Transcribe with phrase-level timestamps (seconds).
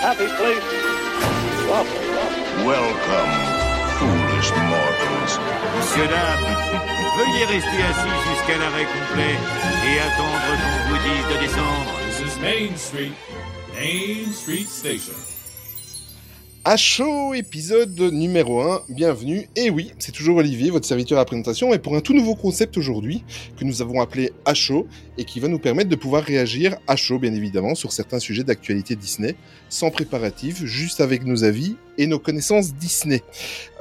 [0.00, 0.64] happy place,
[2.64, 3.32] welcome.
[3.98, 5.38] Foolish mortals.
[5.76, 6.46] Monsieur, dame,
[7.16, 9.36] veuillez rester assis jusqu'à l'arrêt complet
[9.86, 11.92] et attendre qu'on vous dise de descendre.
[12.06, 13.12] This is Main Street,
[13.74, 15.33] Main Street Station.
[16.66, 19.50] À chaud, épisode numéro 1, bienvenue.
[19.54, 22.34] Et oui, c'est toujours Olivier, votre serviteur à la présentation, et pour un tout nouveau
[22.34, 23.22] concept aujourd'hui,
[23.58, 24.86] que nous avons appelé à chaud,
[25.18, 28.44] et qui va nous permettre de pouvoir réagir à chaud, bien évidemment, sur certains sujets
[28.44, 29.34] d'actualité Disney,
[29.68, 33.22] sans préparatif, juste avec nos avis et nos connaissances Disney.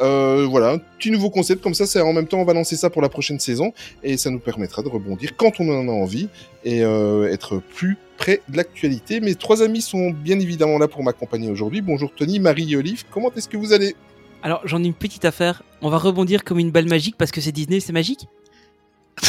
[0.01, 2.75] Euh, voilà, un petit nouveau concept comme ça, c'est en même temps, on va lancer
[2.75, 3.71] ça pour la prochaine saison,
[4.03, 6.27] et ça nous permettra de rebondir quand on en a envie,
[6.65, 9.19] et euh, être plus près de l'actualité.
[9.19, 11.81] Mes trois amis sont bien évidemment là pour m'accompagner aujourd'hui.
[11.81, 13.97] Bonjour Tony, Marie et Olive, comment est-ce que vous allez?
[14.41, 15.61] Alors j'en ai une petite affaire.
[15.81, 18.27] On va rebondir comme une balle magique parce que c'est Disney, c'est magique?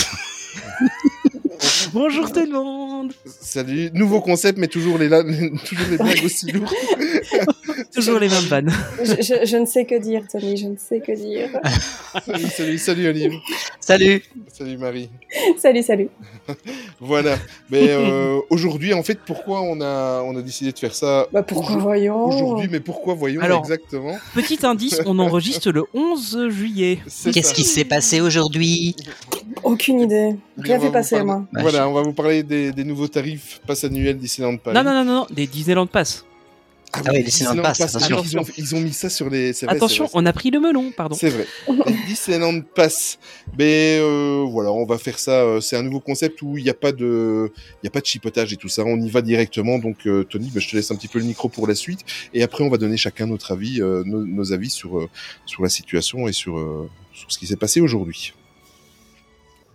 [1.92, 3.12] Bonjour tout le monde.
[3.27, 5.25] Salut, nouveau concept, mais toujours les, la-
[5.65, 6.72] toujours les blagues aussi lourdes.
[7.95, 8.73] Toujours les mêmes vannes.
[9.03, 11.48] je, je- je ne sais que dire, Tony, je ne sais que dire.
[12.27, 13.33] salut, salut, salut Olive.
[13.81, 15.11] Salut Salut Marie.
[15.59, 16.09] salut, salut.
[17.00, 17.37] Voilà.
[17.70, 21.42] Mais euh, aujourd'hui, en fait, pourquoi on a, on a décidé de faire ça Bah
[21.42, 26.98] pourquoi voyons aujourd'hui Mais pourquoi voyons Alors, exactement Petit indice, on enregistre le 11 juillet.
[27.33, 28.95] Qu'est-ce qui s'est passé aujourd'hui
[29.62, 30.37] Aucune idée.
[30.59, 31.45] Rien fait passer, parler- moi.
[31.53, 34.77] Voilà, on va vous parler des, des nouveaux tarifs pass annuels Disneyland Paris.
[34.77, 36.25] Non, non, non, non, non, des Disneyland Pass.
[37.06, 38.23] Ah oui, Disneyland Pass, attention.
[38.25, 39.53] Ils ont, ils ont mis ça sur les.
[39.53, 41.17] c'est vrai, Attention, vrai, on a pris le melon, pardon.
[41.19, 41.47] C'est vrai.
[42.06, 43.19] Disneyland Pass.
[43.59, 45.42] Mais euh, voilà, on va faire ça.
[45.42, 47.50] euh, C'est un nouveau concept où il n'y a pas de,
[47.83, 48.83] il y a pas de chipotage et tout ça.
[48.84, 49.78] On y va directement.
[49.78, 52.00] Donc euh, Tony, bah, je te laisse un petit peu le micro pour la suite.
[52.33, 55.09] Et après, on va donner chacun notre avis, euh, nos, nos avis sur euh,
[55.47, 58.32] sur la situation et sur euh, sur ce qui s'est passé aujourd'hui.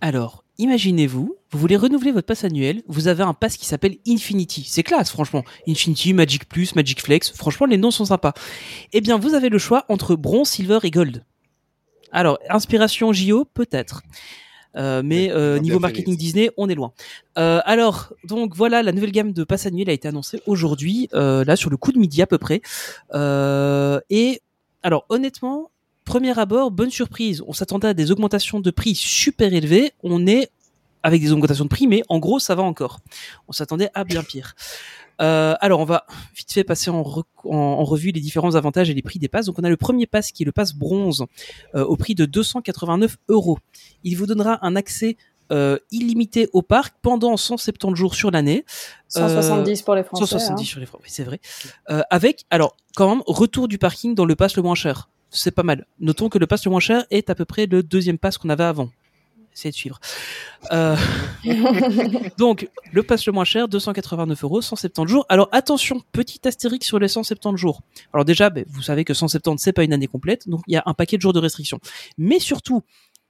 [0.00, 4.64] Alors, imaginez-vous, vous voulez renouveler votre pass annuel, vous avez un pass qui s'appelle Infinity.
[4.68, 5.44] C'est classe, franchement.
[5.66, 8.32] Infinity, Magic Plus, Magic Flex, franchement, les noms sont sympas.
[8.92, 11.24] Eh bien, vous avez le choix entre bronze, silver et gold.
[12.12, 14.02] Alors, inspiration JO, peut-être.
[14.76, 16.16] Euh, mais euh, niveau marketing.
[16.16, 16.92] Disney, on est loin.
[17.38, 21.56] Euh, alors, donc voilà, la nouvelle gamme de pass annuel a été annoncée aujourd'hui, là
[21.56, 22.60] sur le coup de midi à peu près.
[24.10, 24.40] Et
[24.82, 25.70] alors, honnêtement,
[26.04, 27.42] premier abord, bonne surprise.
[27.46, 29.92] On s'attendait à des augmentations de prix super élevées.
[30.02, 30.50] On est
[31.02, 33.00] avec des augmentations de prix, mais en gros, ça va encore.
[33.48, 34.54] On s'attendait à bien pire.
[35.22, 38.88] Euh, alors, on va vite fait passer en, re- en- en revue les différents avantages
[38.90, 39.46] et les prix des passes.
[39.46, 41.24] Donc, on a le premier pass qui est le pass bronze
[41.74, 43.58] euh, au prix de 289 euros.
[44.04, 45.16] Il vous donnera un accès
[45.52, 48.64] euh, illimité au parc pendant 170 jours sur l'année.
[49.08, 50.24] 170 pour les Français.
[50.26, 50.64] 170 hein.
[50.64, 51.40] sur les oui, c'est vrai.
[52.10, 55.08] Avec, alors, quand même, retour du parking dans le pass le moins cher.
[55.30, 55.86] C'est pas mal.
[56.00, 58.48] Notons que le pass le moins cher est à peu près le deuxième pass qu'on
[58.48, 58.90] avait avant.
[59.52, 60.00] Essayez de suivre.
[60.72, 60.96] Euh,
[62.38, 65.26] donc, le pass le moins cher, 289 euros, 170 jours.
[65.28, 67.82] Alors, attention, petit astérique sur les 170 jours.
[68.12, 70.76] Alors déjà, ben, vous savez que 170, c'est pas une année complète, donc il y
[70.76, 71.80] a un paquet de jours de restrictions.
[72.16, 72.82] Mais surtout,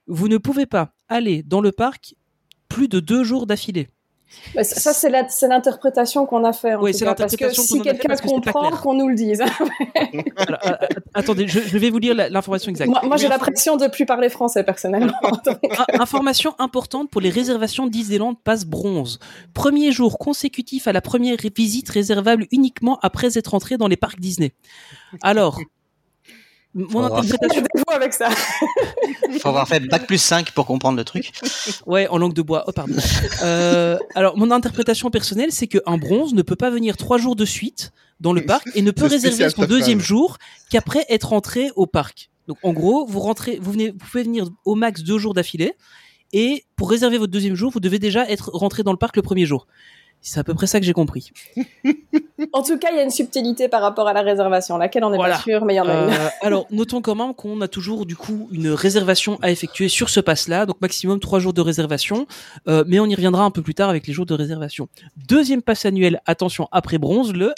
[0.07, 2.15] vous ne pouvez pas aller dans le parc
[2.69, 3.89] plus de deux jours d'affilée.
[4.55, 5.09] Bah, ça, c'est
[5.47, 6.75] l'interprétation qu'on a fait.
[6.75, 9.41] en Oui, c'est cas, parce que l'interprétation si quelqu'un comprend, qu'on nous le dise.
[10.35, 12.89] Alors, euh, euh, attendez, je, je vais vous lire l'information exacte.
[12.89, 15.13] moi, moi, j'ai Mais la pression de plus parler français, personnellement.
[15.23, 19.19] In- Information importante pour les réservations Disneyland Pass Bronze.
[19.53, 24.19] Premier jour consécutif à la première visite réservable uniquement après être entré dans les parcs
[24.19, 24.53] Disney.
[25.21, 25.59] Alors,
[26.73, 28.29] mon interprétation, avec ça.
[29.41, 31.31] Faut avoir fait bac plus 5 pour comprendre le truc.
[31.85, 32.63] ouais, en langue de bois.
[32.67, 32.93] Oh pardon.
[33.43, 37.45] Euh, alors, mon interprétation personnelle, c'est qu'un bronze ne peut pas venir trois jours de
[37.45, 40.37] suite dans le parc et ne peut réserver son deuxième jour
[40.69, 42.29] qu'après être entré au parc.
[42.47, 45.73] Donc, en gros, vous rentrez, vous venez, vous pouvez venir au max deux jours d'affilée.
[46.33, 49.21] Et pour réserver votre deuxième jour, vous devez déjà être rentré dans le parc le
[49.21, 49.67] premier jour.
[50.23, 51.31] C'est à peu près ça que j'ai compris.
[52.53, 55.11] En tout cas, il y a une subtilité par rapport à la réservation, laquelle on
[55.11, 55.35] n'est Voilà.
[55.35, 56.09] pas sûr, mais il y en a une.
[56.11, 60.09] Euh, alors, notons quand même qu'on a toujours du coup une réservation à effectuer sur
[60.09, 62.25] ce pass-là, donc maximum trois jours de réservation,
[62.67, 64.89] euh, mais on y reviendra un peu plus tard avec les jours de réservation.
[65.27, 67.53] Deuxième pass annuel, attention, après bronze, le...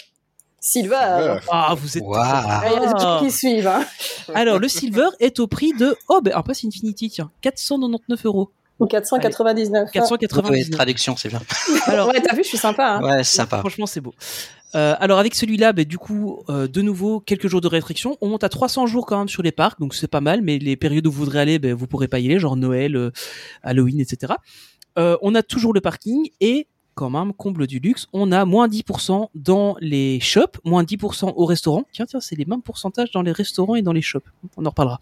[0.60, 1.38] Silver.
[1.50, 2.04] Ah, vous êtes...
[2.04, 3.66] Waouh Ah, Il y a des gens qui suivent.
[3.66, 3.84] hein.
[4.34, 5.96] Alors, le silver est au prix de...
[6.08, 8.50] Oh, ben un pass Infinity, tiens, 499 euros.
[8.80, 9.90] Ou 499.
[9.92, 10.70] 499.
[10.70, 11.40] traduction, c'est bien.
[11.86, 12.96] Alors, Ouais, t'as vu, je suis sympa.
[12.96, 13.02] hein.
[13.02, 13.58] Ouais, c'est sympa.
[13.60, 14.14] Franchement, c'est beau.
[14.74, 18.18] Euh, alors avec celui-là, ben, du coup, euh, de nouveau, quelques jours de restriction.
[18.20, 20.58] On monte à 300 jours quand même sur les parcs, donc c'est pas mal, mais
[20.58, 23.12] les périodes où vous voudrez aller, ben, vous pourrez pas y aller, genre Noël, euh,
[23.62, 24.32] Halloween, etc.
[24.98, 26.66] Euh, on a toujours le parking et
[26.96, 31.44] quand même, comble du luxe, on a moins 10% dans les shops, moins 10% au
[31.44, 31.84] restaurant.
[31.92, 34.22] Tiens, tiens, c'est les mêmes pourcentages dans les restaurants et dans les shops.
[34.56, 34.98] On en reparlera.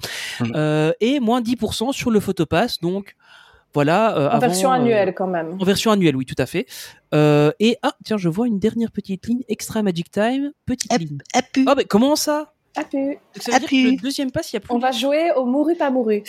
[0.54, 3.14] Euh, et moins 10% sur le photopass, donc
[3.74, 4.16] Voilà.
[4.16, 5.56] euh, En avant, version euh, annuelle quand même.
[5.60, 6.66] En version annuelle, oui, tout à fait.
[7.14, 11.19] Euh, et ah, tiens, je vois une dernière petite ligne extra Magic Time, petite ligne.
[11.34, 11.64] Appu.
[11.69, 12.52] Oh, mais comment ça?
[12.76, 13.19] Ah, pu.
[13.38, 13.84] Ça veut dire Appu.
[13.84, 14.72] que le deuxième pass, il y a plus.
[14.74, 16.22] On va jouer au mouru pas mouru.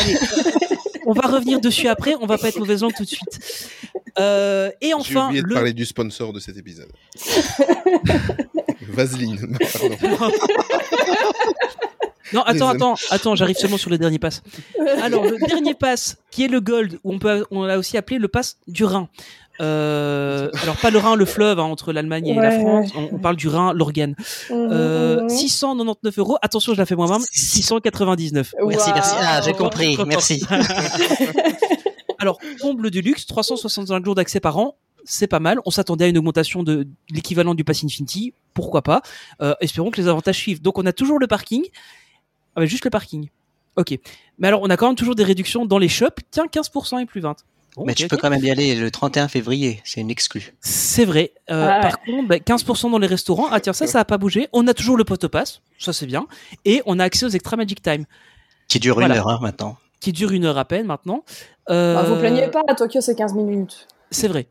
[0.00, 0.16] Allez,
[1.06, 2.14] on va revenir dessus après.
[2.20, 3.68] On va pas être mauvaise langue tout de suite.
[4.18, 5.54] Euh, et J'ai enfin, oublié de le...
[5.54, 6.90] parler du sponsor de cet épisode.
[8.88, 9.56] Vaseline.
[9.72, 9.96] Pardon.
[12.32, 12.76] non, attends, Désolé.
[12.76, 14.42] attends, attends, j'arrive seulement sur le dernier pass.
[15.02, 18.18] Alors, le dernier pass, qui est le gold, où on peut, on l'a aussi appelé
[18.18, 19.08] le pass du Rhin.
[19.60, 22.90] Euh, alors pas le Rhin, le fleuve hein, entre l'Allemagne et la France.
[22.96, 24.16] On, on parle du Rhin, l'organe.
[24.50, 25.28] Euh, Mhm.
[25.28, 26.38] 699 euros.
[26.42, 27.20] Attention, je la fais moi-même.
[27.32, 28.54] 699.
[28.66, 29.14] Merci, merci.
[29.20, 29.96] Ah, j'ai compris.
[30.06, 30.42] Merci.
[32.18, 34.76] Alors, comble de luxe, 365 jours d'accès par an.
[35.04, 35.58] C'est pas mal.
[35.66, 38.32] On s'attendait à une augmentation de l'équivalent du Pass Infinity.
[38.54, 39.02] Pourquoi pas?
[39.40, 40.62] Euh, Espérons que les avantages suivent.
[40.62, 41.64] Donc, on a toujours le parking.
[42.56, 43.28] Ah, bah, juste le parking.
[43.76, 43.98] Ok.
[44.38, 46.20] Mais alors, on a quand même toujours des réductions dans les shops.
[46.30, 47.36] Tiens, 15% et plus 20.
[47.76, 49.80] Bon, Mais tu peux quand même y aller le 31 février.
[49.84, 50.52] C'est une exclue.
[50.60, 51.32] C'est vrai.
[51.50, 51.80] Euh, Ah ouais.
[51.80, 53.48] Par contre, bah, 15% dans les restaurants.
[53.50, 54.48] Ah tiens, ça, ça a pas bougé.
[54.52, 55.62] On a toujours le potopass.
[55.78, 56.26] Ça, c'est bien.
[56.66, 58.04] Et on a accès aux Extra Magic Time,
[58.68, 59.14] Qui dure Voilà.
[59.14, 59.78] une heure hein, maintenant.
[60.00, 61.24] qui dure une heure à peine maintenant.
[61.70, 63.86] Euh, Bah, vous plaignez pas, à Tokyo c'est 15 minutes.
[64.12, 64.48] C'est vrai.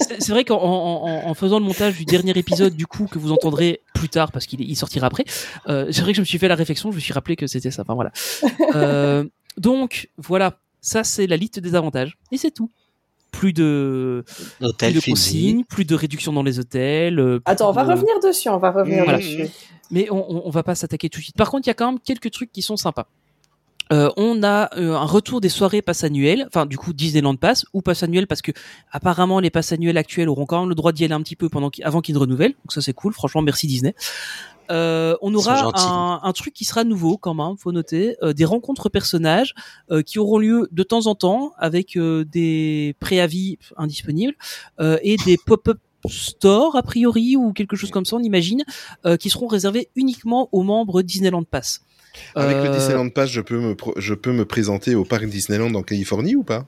[0.00, 3.18] C'est- vrai qu'en en, en- en faisant le montage du dernier épisode, du coup, que
[3.18, 5.24] vous entendrez plus tard, parce qu'il il sortira après,
[5.68, 7.46] euh, c'est vrai que je me suis fait la réflexion, je me suis rappelé que
[7.46, 7.82] c'était ça.
[7.82, 8.12] Enfin voilà.
[8.74, 9.24] Euh,
[9.56, 12.18] donc voilà, ça c'est la liste des avantages.
[12.32, 12.70] Et c'est tout.
[13.30, 14.24] Plus de,
[14.78, 17.18] plus de consignes, plus de réduction dans les hôtels.
[17.20, 19.18] euh, Attends, on va de- revenir dessus, on va revenir Voilà.
[19.18, 19.46] dessus.
[19.90, 21.36] mais on, on, on va pas s'attaquer tout de suite.
[21.36, 23.06] Par contre, il y a quand même quelques trucs qui sont sympas.
[23.92, 27.64] Euh, on a euh, un retour des soirées pass annuelles, enfin du coup Disneyland Pass
[27.72, 28.52] ou pass annuel parce que
[28.90, 31.48] apparemment les passes annuelles actuelles auront quand même le droit d'y aller un petit peu
[31.48, 32.52] pendant qu'- avant qu'ils ne renouvellent.
[32.52, 33.94] Donc ça c'est cool, franchement merci Disney.
[34.70, 38.44] Euh, on aura un, un truc qui sera nouveau quand même, faut noter, euh, des
[38.44, 39.54] rencontres personnages
[39.90, 44.34] euh, qui auront lieu de temps en temps avec euh, des préavis indisponibles
[44.80, 48.62] euh, et des pop-up stores a priori ou quelque chose comme ça on imagine
[49.06, 51.80] euh, qui seront réservés uniquement aux membres Disneyland Pass.
[52.34, 55.24] Avec le Euh, Disneyland Pass, je peux, me pro- je peux me présenter au parc
[55.26, 56.66] Disneyland en Californie ou pas?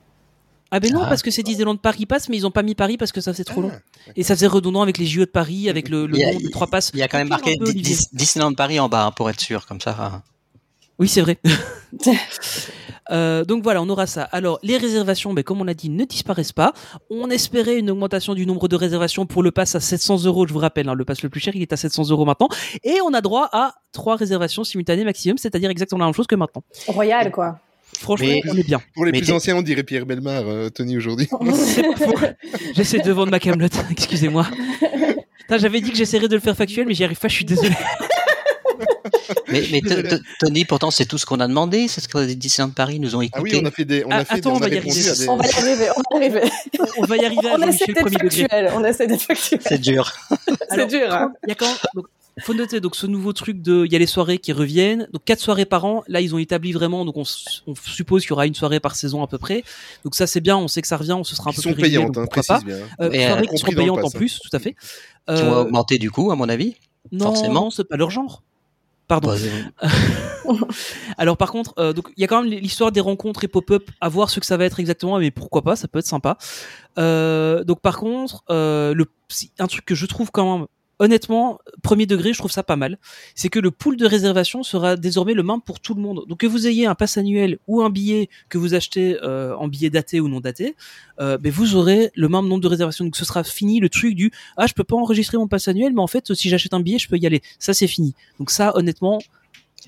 [0.73, 1.09] Ah ben non Ah.
[1.09, 3.33] parce que c'est Disneyland Paris Pass mais ils ont pas mis Paris parce que ça
[3.33, 6.05] c'est trop long Ah, et ça faisait redondant avec les JO de Paris avec le,
[6.07, 6.91] le a- nom des trois passes.
[6.93, 9.65] Il y a quand même marqué peu, Disneyland Paris en bas hein, pour être sûr,
[9.65, 10.23] comme ça.
[11.01, 11.37] Oui, c'est vrai.
[13.09, 14.23] Euh, donc voilà, on aura ça.
[14.31, 16.71] Alors, les réservations, ben, comme on l'a dit, ne disparaissent pas.
[17.09, 20.47] On espérait une augmentation du nombre de réservations pour le pass à 700 euros.
[20.47, 22.47] Je vous rappelle, hein, le pass le plus cher, il est à 700 euros maintenant.
[22.85, 26.35] Et on a droit à trois réservations simultanées maximum, c'est-à-dire exactement la même chose que
[26.35, 26.63] maintenant.
[26.87, 27.59] Royal, quoi.
[27.99, 28.79] Franchement, Mais- on est bien.
[28.95, 31.27] Pour les Mais plus anciens, on dirait Pierre Belmar, euh, Tony, aujourd'hui.
[32.75, 34.47] J'essaie de vendre ma camelote, excusez-moi.
[35.57, 37.75] J'avais dit que j'essaierais de le faire factuel, mais j'y arrive pas, je suis désolé.
[39.49, 39.61] Mais,
[40.39, 41.87] Tony, pourtant, c'est tout ce qu'on a demandé.
[41.87, 43.55] C'est ce que les Disneyland Paris nous ont Ah écouté.
[43.57, 44.03] oui, on a fait des.
[44.05, 45.01] On Ah, a fait attends, des- on va y arriver.
[45.01, 45.29] des.
[45.29, 46.51] On va y arriver, on va y arriver.
[46.97, 49.59] On va y arriver à On essaie d'être factuel, on essaie d'être factuel.
[49.65, 50.11] C'est dur.
[50.69, 51.33] C'est dur, hein.
[51.45, 52.05] Il y a quand même, donc,
[52.39, 55.23] faut noter donc ce nouveau truc de, il y a les soirées qui reviennent, donc
[55.25, 56.03] quatre soirées par an.
[56.07, 59.21] Là, ils ont établi vraiment, donc on, suppose qu'il y aura une soirée par saison
[59.21, 59.63] à peu près.
[60.05, 60.57] Donc ça, c'est bien.
[60.57, 62.23] On sait que ça revient, on se sera un Qui peu sont plus payantes, donc
[62.23, 62.59] hein, précise pas.
[62.61, 62.75] bien.
[63.01, 64.75] Euh, euh, soirées qui seront payantes en plus, tout à fait.
[65.27, 66.75] Qui vont Euh, augmenter du coup, à mon avis.
[67.11, 67.53] non, forcément.
[67.65, 68.43] non, c'est pas leur genre.
[69.11, 69.35] Pardon.
[69.81, 69.89] Bah,
[71.17, 73.91] Alors par contre, euh, donc il y a quand même l'histoire des rencontres et pop-up,
[73.99, 76.37] à voir ce que ça va être exactement, mais pourquoi pas, ça peut être sympa.
[76.97, 79.05] Euh, donc par contre, euh, le
[79.59, 80.67] un truc que je trouve quand même
[81.01, 82.99] honnêtement premier degré, je trouve ça pas mal,
[83.33, 86.23] c'est que le pool de réservation sera désormais le même pour tout le monde.
[86.27, 89.67] Donc que vous ayez un pass annuel ou un billet que vous achetez euh, en
[89.67, 90.75] billet daté ou non daté,
[91.19, 93.03] euh, ben vous aurez le même nombre de réservations.
[93.03, 95.91] Donc ce sera fini le truc du ah je peux pas enregistrer mon pass annuel,
[95.93, 97.41] mais en fait si j'achète un billet je peux y aller.
[97.57, 98.13] Ça c'est fini.
[98.37, 99.19] Donc ça honnêtement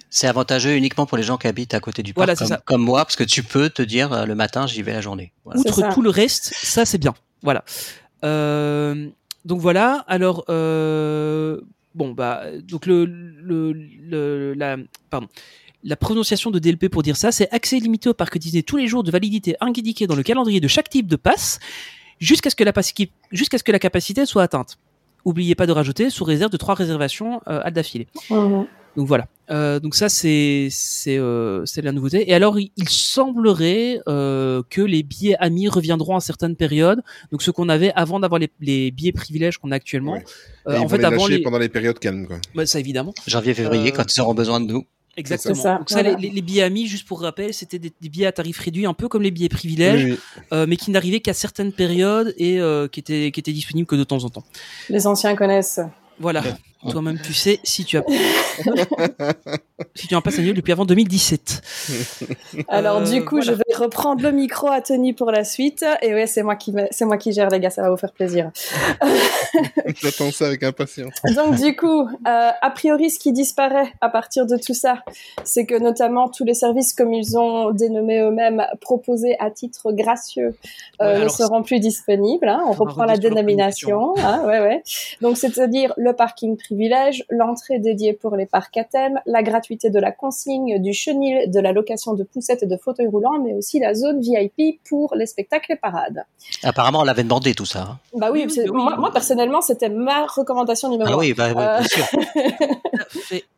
[0.10, 3.06] C'est avantageux uniquement pour les gens qui habitent à côté du parc, Voilà, comme, moi,
[3.06, 5.32] parce que tu peux te dire euh, le matin, j'y vais la journée.
[5.46, 5.60] Voilà.
[5.60, 7.14] Outre tout le reste, ça c'est bien.
[7.44, 7.64] Voilà.
[8.24, 9.10] Euh,
[9.46, 10.04] donc voilà.
[10.08, 11.62] Alors euh,
[11.96, 14.78] bon bah donc le, le, le- la
[15.10, 15.28] pardon.
[15.86, 18.88] La prononciation de DLP pour dire ça, c'est accès limité au parc Disney tous les
[18.88, 21.60] jours de validité indiqués dans le calendrier de chaque type de passe
[22.20, 24.78] jusqu'à ce que la paci- jusqu'à ce que la capacité soit atteinte.
[25.26, 28.08] Oubliez pas de rajouter sous réserve de trois réservations euh, à d'affilée.
[28.30, 28.66] Mhm.
[28.96, 29.28] Donc voilà.
[29.52, 32.30] Euh, donc ça c'est c'est euh, c'est la nouveauté.
[32.30, 37.02] Et alors il, il semblerait euh, que les billets amis reviendront à certaines périodes.
[37.32, 40.14] Donc ce qu'on avait avant d'avoir les, les billets privilèges qu'on a actuellement.
[40.14, 40.24] Ouais.
[40.68, 42.38] Euh, ils en vont fait les avant les pendant les périodes calmes, quoi.
[42.56, 43.14] Ouais, ça évidemment.
[43.28, 44.86] Janvier, février, Euh, quand ils auront besoin de nous.
[45.18, 45.54] Exactement.
[45.56, 46.18] C'est ça, donc ça voilà.
[46.18, 48.88] les, les- les billets amis juste pour rappel c'était des, des billets à tarif réduit
[48.88, 50.18] un peu comme les billets privilèges Oui, oui.
[50.54, 53.96] euh, mais qui n'arrivaient qu'à certaines périodes et euh, qui étaient qui étaient disponibles que
[53.96, 54.44] de temps en temps.
[54.90, 55.82] Les anciens connaissent.
[56.20, 56.42] Voilà.
[56.90, 58.04] Toi-même, tu sais si tu as
[59.96, 61.62] si tu as un pass annuel depuis avant 2017.
[62.68, 63.52] Alors Euh, du coup, voilà.
[63.52, 65.86] je vais reprendre le micro à Tony pour la suite.
[66.02, 67.98] Et ouais, c'est moi qui me- c'est moi qui gère les gars, ça va vous
[67.98, 68.52] faire plaisir.
[70.02, 71.14] J'attends ça avec impatience.
[71.36, 72.08] Donc du coup, euh,
[72.62, 75.04] a priori, ce qui disparaît à partir de tout ça,
[75.44, 80.56] c'est que notamment tous les services, comme ils ont dénommé eux-mêmes, proposés à titre gracieux,
[81.02, 82.48] euh, Ouais, ne seront plus disponibles.
[82.48, 82.62] hein.
[82.68, 84.16] On reprend la dénomination.
[84.18, 84.84] Hein, ouais, ouais.
[85.22, 90.00] Donc c'est-à-dire le parking privilège, l'entrée dédiée pour les parcs à thème, la gratuité de
[90.00, 93.80] la consigne, du chenil, de la location de poussettes et de fauteuils roulants, mais aussi
[93.80, 96.24] la zone VIP pour les spectacles et parades.
[96.64, 97.82] Apparemment, on l'avait demandé tout ça.
[97.82, 98.00] hein.
[98.18, 98.76] Bah oui, Oui, oui, c'est- oui.
[98.84, 101.18] Moi, moi, personnellement, c'était ma recommandation numéro Ah un.
[101.18, 102.06] oui, bah, ouais, Euh, bien sûr.
[103.24, 103.44] Fait-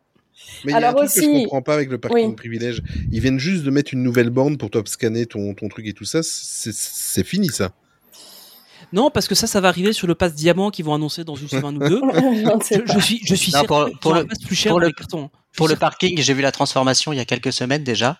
[0.65, 2.35] Mais il y a un truc que je aussi- comprends pas avec le parking Oui.
[2.35, 2.81] privilège.
[3.11, 5.93] Ils viennent juste de mettre une nouvelle borne pour top scanner ton, ton truc et
[5.93, 6.19] tout ça.
[6.23, 7.69] C'est fini ça.
[8.93, 11.35] Non, parce que ça, ça va arriver sur le pass diamant qu'ils vont annoncer dans
[11.35, 12.01] une semaine ou deux.
[12.95, 15.29] Je suis, je suis Non, pour- le- plus cher pour le- les cartons.
[15.51, 18.17] Je Pour le parking, j'ai vu la transformation il y a quelques semaines déjà.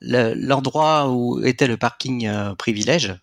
[0.00, 3.14] Le- L'endroit où était le parking euh, privilège,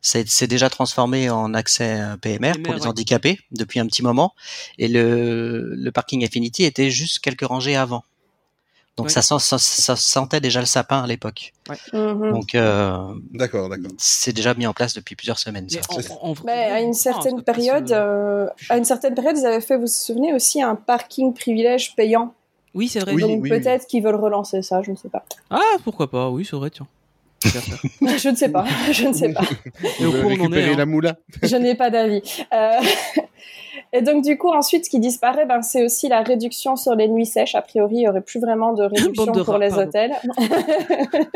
[0.00, 2.86] c'est déjà transformé en accès euh, PMR, pour les ouais.
[2.86, 4.32] handicapés depuis un petit moment.
[4.78, 8.04] Et le, le parking Infinity était juste quelques rangées avant.
[9.00, 9.12] Donc Ouais.
[9.12, 11.52] ça, sent- ça, ça sentait déjà le sapin à l'époque.
[11.94, 12.32] Mhm.
[12.32, 13.90] Donc euh, D'accord, d'accord.
[13.96, 15.66] c'est déjà mis en place depuis plusieurs semaines.
[15.72, 16.14] Mais ça.
[16.44, 19.86] Mais à une certaine période, euh, à une certaine période, ils avaient fait, vous vous
[19.86, 22.34] souvenez aussi, un parking privilège payant.
[22.74, 23.14] Oui, c'est vrai.
[23.14, 25.24] Oui, Donc oui, peut-être qu'ils veulent relancer ça, je ne sais pas.
[25.48, 26.86] Ah, pourquoi pas Oui, c'est vrai, tiens.
[28.18, 29.40] Je ne sais pas, je ne sais pas.
[29.98, 30.76] Et au cours, on en est, récupérer hein.
[30.76, 31.16] la moula.
[31.42, 32.20] Je n'ai pas d'avis.
[32.52, 32.72] Euh,
[33.92, 37.08] Et donc du coup, ensuite, ce qui disparaît, ben, c'est aussi la réduction sur les
[37.08, 37.54] nuits sèches.
[37.54, 39.88] A priori, il n'y aurait plus vraiment de réduction de pour les pardon.
[39.88, 40.12] hôtels.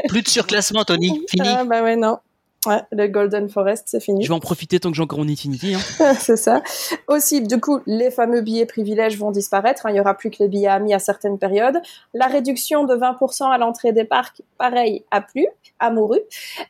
[0.09, 1.25] Plus de surclassement, Tony.
[1.29, 1.49] Fini.
[1.49, 2.19] Ah bah ouais, non.
[2.67, 4.23] Ouais, le Golden Forest, c'est fini.
[4.23, 5.75] Je vais en profiter tant que j'ai encore mon Infinity.
[5.75, 6.15] Hein.
[6.19, 6.63] c'est ça.
[7.09, 9.87] Aussi, du coup, les fameux billets privilèges vont disparaître.
[9.87, 9.91] hein.
[9.91, 11.81] Il y aura plus que les billets amis à certaines périodes.
[12.15, 15.47] La réduction de 20% à l'entrée des parcs, pareil, a plus,
[15.79, 16.21] a mouru.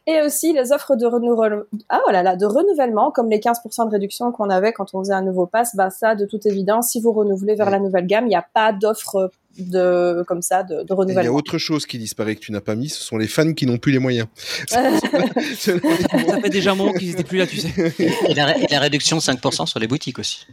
[0.06, 4.32] Et aussi les offres de renouvellement, ah là, de renouvellement, comme les 15% de réduction
[4.32, 5.76] qu'on avait quand on faisait un nouveau pass.
[5.76, 8.46] Bah ça, de toute évidence, si vous renouvelez vers la nouvelle gamme, il n'y a
[8.52, 12.40] pas d'offre de comme ça de, de Il y a autre chose qui disparaît que
[12.40, 14.28] tu n'as pas mis, ce sont les fans qui n'ont plus les moyens.
[14.66, 17.94] Ça fait déjà un moment qu'ils étaient plus là, tu sais.
[18.28, 20.46] Et la, et la réduction de 5% sur les boutiques aussi.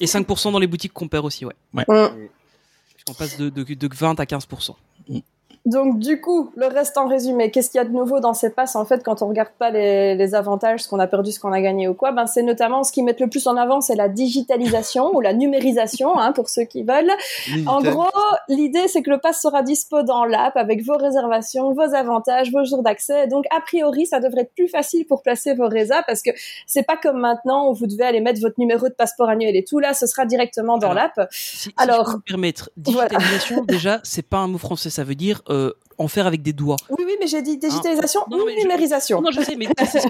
[0.00, 1.54] Et 5% dans les boutiques qu'on perd aussi, ouais.
[1.72, 1.82] Mm.
[3.08, 4.74] On passe de, de, de 20 à 15%.
[5.64, 8.50] Donc du coup, le reste en résumé, qu'est-ce qu'il y a de nouveau dans ces
[8.50, 11.40] passes en fait quand on regarde pas les, les avantages, ce qu'on a perdu, ce
[11.40, 12.12] qu'on a gagné ou quoi?
[12.12, 15.32] Ben c'est notamment ce qu'ils mettent le plus en avant, c'est la digitalisation ou la
[15.32, 17.12] numérisation hein, pour ceux qui veulent.
[17.66, 18.10] En gros,
[18.48, 22.64] l'idée c'est que le pass sera dispo dans l'app avec vos réservations, vos avantages, vos
[22.64, 23.26] jours d'accès.
[23.28, 26.30] Donc a priori, ça devrait être plus facile pour placer vos résas parce que
[26.66, 29.64] c'est pas comme maintenant où vous devez aller mettre votre numéro de passeport annuel et
[29.64, 31.26] tout là, ce sera directement dans l'app.
[31.30, 35.04] Si, si Alors, je peux me permettre, digitalisation, déjà, c'est pas un mot français, ça
[35.04, 35.53] veut dire euh,
[35.96, 36.76] en faire avec des doigts.
[36.90, 39.20] Oui, oui, mais j'ai dit digitalisation Non, non, ou mais je- numérisation.
[39.22, 40.00] Non, je sais, mais c'est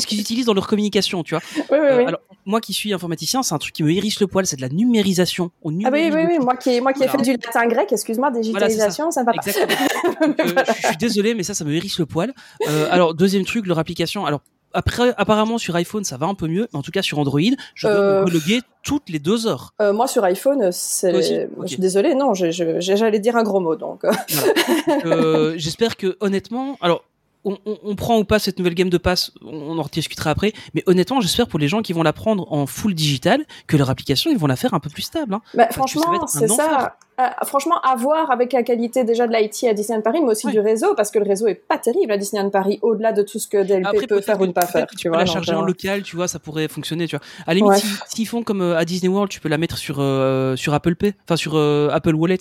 [0.00, 1.42] ce qu'ils- utilisent dans leur communication, tu vois.
[1.56, 2.04] Oui, oui, Euh, oui.
[2.06, 4.62] alors, moi qui suis informaticien, c'est un truc qui me hérisse le poil, c'est de
[4.62, 5.50] la numérisation.
[5.62, 8.30] On Ah oui, oui, oui, moi qui, moi qui ai fait du latin grec, excuse-moi,
[8.30, 9.20] digitalisation, ça.
[9.20, 9.42] ne va pas.
[9.46, 9.88] Exactement.
[10.40, 12.32] Euh, je suis désolé, mais ça, ça me hérisse le poil.
[12.68, 14.24] Euh, alors, deuxième truc, leur application.
[14.26, 14.40] Alors,
[14.72, 17.40] après, apparemment, sur iPhone, ça va un peu mieux, mais en tout cas, sur Android,
[17.74, 19.74] je dois Euh, me reloguer toutes les deux heures.
[19.82, 21.12] Euh, moi sur iPhone, c'est.
[21.14, 24.02] Je suis désolée, non, j'allais dire un gros mot, donc.
[24.04, 27.04] Donc, euh, J'espère que, honnêtement, alors,
[27.44, 30.52] on, on- on prend ou pas cette nouvelle game de passe, on en rediscutera après,
[30.74, 33.88] mais honnêtement, j'espère pour les gens qui vont la prendre en full digital, que leur
[33.90, 35.34] application, ils vont la faire un peu plus stable.
[35.34, 35.40] Hein.
[35.54, 36.96] Bah, franchement, c'est ça.
[37.20, 40.46] Euh, franchement, à voir avec la qualité déjà de l'IT à Disneyland Paris, mais aussi
[40.48, 43.38] du réseau, parce que le réseau est pas terrible à Disneyland Paris, au-delà de tout
[43.38, 45.18] ce que DLP Après, peut faire ou ne pas faire, tu peux vois.
[45.18, 47.24] la charger euh, en local, tu vois, ça pourrait fonctionner, tu vois.
[47.46, 47.78] À la limite, Ouais.
[47.78, 50.72] si- s'ils font comme euh, à Disney World, tu peux la mettre sur euh, sur
[50.72, 52.38] Apple Pay, enfin sur euh, Apple Wallet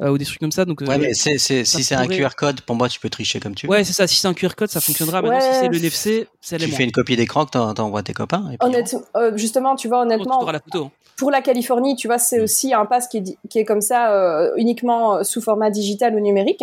[0.00, 0.64] euh, ou des trucs comme ça.
[0.64, 3.00] Donc, euh, Ouais, mais c'est, c'est, ça si c'est un QR code, pour moi, tu
[3.00, 3.72] peux tricher comme tu veux.
[3.72, 4.06] ouais, c'est ça.
[4.06, 5.22] Si c'est un QR code, ça fonctionnera.
[5.22, 5.54] Maintenant, si Ouais.
[5.60, 8.44] c'est le NFC, c'est tu fais une copie d'écran que t'en- t'envoies à tes copains.
[8.52, 10.84] Et puis, Honnêtement, euh, justement, tu vois, Tu honnêtement, auras la photo.
[10.86, 10.90] hein.
[11.18, 14.12] pour la Californie, tu vois, c'est aussi un pass qui est, qui est comme ça,
[14.12, 16.62] euh, uniquement sous format digital ou numérique.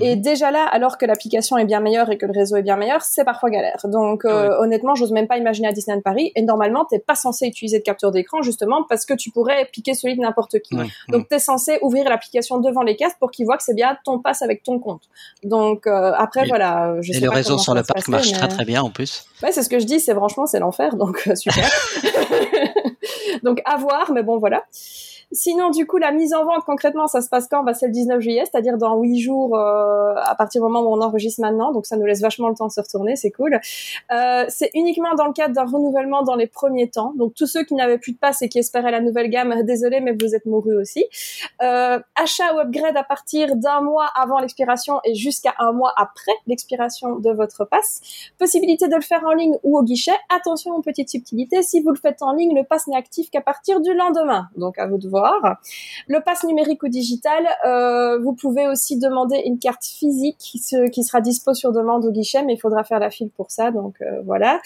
[0.00, 2.76] Et déjà là, alors que l'application est bien meilleure et que le réseau est bien
[2.78, 3.78] meilleur, c'est parfois galère.
[3.84, 4.54] Donc, euh, Ouais.
[4.60, 6.32] honnêtement, j'ose même pas imaginer à Disneyland Paris.
[6.34, 9.92] Et normalement, t'es pas censé utiliser de capture d'écran, justement, parce que tu pourrais piquer
[9.92, 10.74] celui de n'importe qui.
[10.74, 10.86] Ouais.
[11.10, 14.18] Donc, t'es censé ouvrir l'application devant les casques pour qu'ils voient que c'est bien ton
[14.20, 15.02] pass avec ton compte.
[15.44, 16.94] Donc, euh, après, voilà.
[17.00, 18.90] Je et sais le pas réseau sur le parc marche mais- très très bien en
[18.90, 19.26] plus.
[19.42, 21.68] Ouais, c'est ce que je dis, c'est franchement, c'est l'enfer, donc euh, super.
[23.42, 24.64] donc à voir, mais bon, voilà.
[25.32, 27.62] Sinon, du coup, la mise en vente, concrètement, ça se passe quand?
[27.64, 30.94] Bah, C'est le 19 juillet, c'est-à-dire dans 8 jours euh, à partir du moment où
[30.94, 31.72] on enregistre maintenant.
[31.72, 33.58] Donc, ça nous laisse vachement le temps de se retourner, c'est cool.
[34.12, 37.14] Euh, c'est uniquement dans le cadre d'un renouvellement dans les premiers temps.
[37.16, 40.00] Donc, tous ceux qui n'avaient plus de passe et qui espéraient la nouvelle gamme, désolé,
[40.00, 41.06] mais vous êtes mourus aussi.
[41.62, 46.32] Euh, achat ou upgrade à partir d'un mois avant l'expiration et jusqu'à un mois après
[46.46, 48.02] l'expiration de votre passe.
[48.38, 50.12] Possibilité de le faire en ligne ou au guichet.
[50.28, 53.40] Attention aux petites subtilités, si vous le faites en ligne, le pass n'est actif qu'à
[53.40, 54.48] partir du lendemain.
[54.56, 55.21] Donc, à vous de voir.
[56.08, 60.88] Le pass numérique ou digital, euh, vous pouvez aussi demander une carte physique qui, se-
[60.90, 63.70] qui sera dispo sur demande au guichet, mais il faudra faire la file pour ça,
[63.70, 64.60] donc euh, voilà.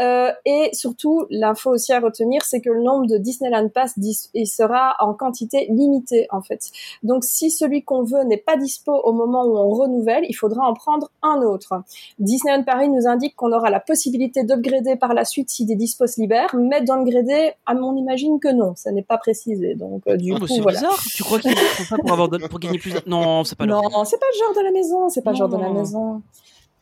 [0.00, 3.94] Euh, et surtout, l'info aussi à retenir, c'est que le nombre de Disneyland Pass
[4.34, 6.60] il sera en quantité limitée en fait.
[7.02, 10.68] Donc si celui qu'on veut n'est pas dispo au moment où on renouvelle, il faudra
[10.68, 11.82] en prendre un autre.
[12.18, 16.06] Disneyland Paris nous indique qu'on aura la possibilité d'upgrader par la suite si des dispos
[16.06, 19.74] se libèrent, mais d'upgrader, à mon imagine que non, ça n'est pas précisé.
[20.08, 20.78] Euh, du Oh, coup c'est voilà.
[20.80, 20.98] bizarre.
[21.14, 23.66] Tu crois qu'ils font ça pour avoir de- pour gagner plus de- Non, c'est pas
[23.66, 25.74] Non, c'est pas le genre de la maison, c'est pas le genre de la Non.
[25.74, 26.22] maison.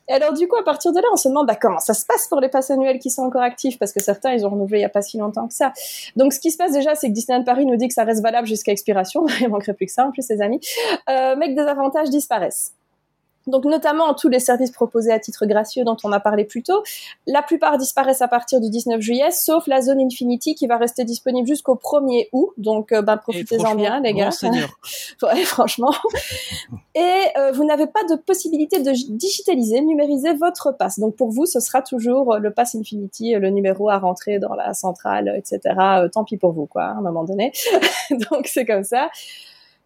[0.08, 2.04] Et alors du coup, à partir de là, on se demande bah, comment ça se
[2.04, 4.78] passe pour les passes annuels qui sont encore actifs, parce que certains, ils ont renouvelé
[4.80, 5.72] il y a pas si longtemps que ça.
[6.16, 8.20] Donc ce qui se passe déjà, c'est que Disneyland Paris nous dit que ça reste
[8.20, 10.60] valable jusqu'à expiration, il manquerait plus que ça en plus, ses amis,
[11.08, 12.72] euh, mais que des avantages disparaissent.
[13.46, 16.82] Donc notamment tous les services proposés à titre gracieux dont on a parlé plus tôt,
[17.26, 21.04] la plupart disparaissent à partir du 19 juillet, sauf la zone Infinity qui va rester
[21.04, 22.50] disponible jusqu'au 1er août.
[22.56, 24.30] Donc euh, ben, profitez-en bien les gars.
[25.22, 25.92] Ouais, franchement.
[26.94, 30.98] Et euh, vous n'avez pas de possibilité de digitaliser, numériser votre passe.
[30.98, 34.38] Donc pour vous, ce sera toujours euh, le pass Infinity, euh, le numéro à rentrer
[34.38, 35.60] dans la centrale, etc.
[35.78, 37.52] Euh, tant pis pour vous, quoi, à un moment donné.
[38.10, 39.10] Donc c'est comme ça.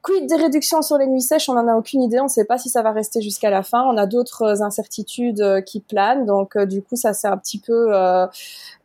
[0.07, 1.49] Quid des réductions sur les nuits sèches?
[1.49, 2.21] On n'en a aucune idée.
[2.21, 3.83] On ne sait pas si ça va rester jusqu'à la fin.
[3.83, 6.25] On a d'autres euh, incertitudes euh, qui planent.
[6.27, 7.93] Donc, euh, du coup, ça c'est un petit peu.
[7.93, 8.27] Euh,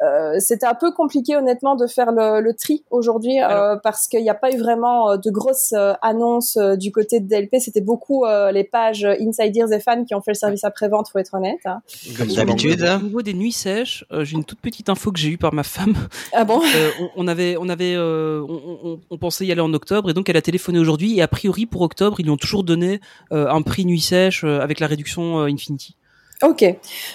[0.02, 4.24] euh, C'était un peu compliqué, honnêtement, de faire le, le tri aujourd'hui euh, parce qu'il
[4.24, 7.58] n'y a pas eu vraiment de grosses euh, annonces euh, du côté de DLP.
[7.60, 11.10] C'était beaucoup euh, les pages insiders et fans qui ont fait le service après-vente.
[11.10, 11.60] Faut être honnête.
[11.66, 11.82] hein.
[12.18, 12.80] Comme d'habitude.
[12.80, 12.96] l'anglais.
[12.96, 15.54] Au niveau des nuits sèches, euh, j'ai une toute petite info que j'ai eue par
[15.54, 15.94] ma femme.
[16.34, 16.60] Ah bon?
[16.76, 20.10] Euh, on, on avait, on avait, euh, on, on- on pensait y aller en octobre
[20.10, 22.64] et donc elle a téléphoné aujourd'hui et a priori pour octobre ils lui ont toujours
[22.64, 25.96] donné euh, un prix nuit sèche euh, avec la réduction euh, Infinity.
[26.44, 26.66] Ok.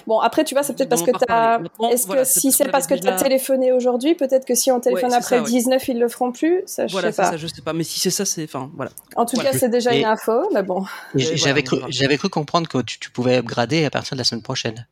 [0.06, 1.34] Bon, après, tu vois, c'est peut-être parce que en a pas t'as.
[1.34, 1.62] parlé.
[1.64, 4.54] Maintenant, Est-ce voilà, que si c'est parce que tu as déjà- téléphoné aujourd'hui, peut-être que
[4.54, 5.48] si on téléphone après ça, le ouais.
[5.50, 7.30] 19, ils le feront plus Ça, je Voilà, sais pas.
[7.32, 7.72] ça, je sais pas.
[7.72, 8.92] Mais si c'est ça, c'est, enfin, voilà.
[9.16, 9.50] En tout Voilà.
[9.50, 10.84] cas, c'est déjà Et- une info, mais bon.
[11.14, 14.42] Voilà, cru, j'avais cru comprendre que tu, tu pouvais upgrader à partir de la semaine
[14.42, 14.86] prochaine.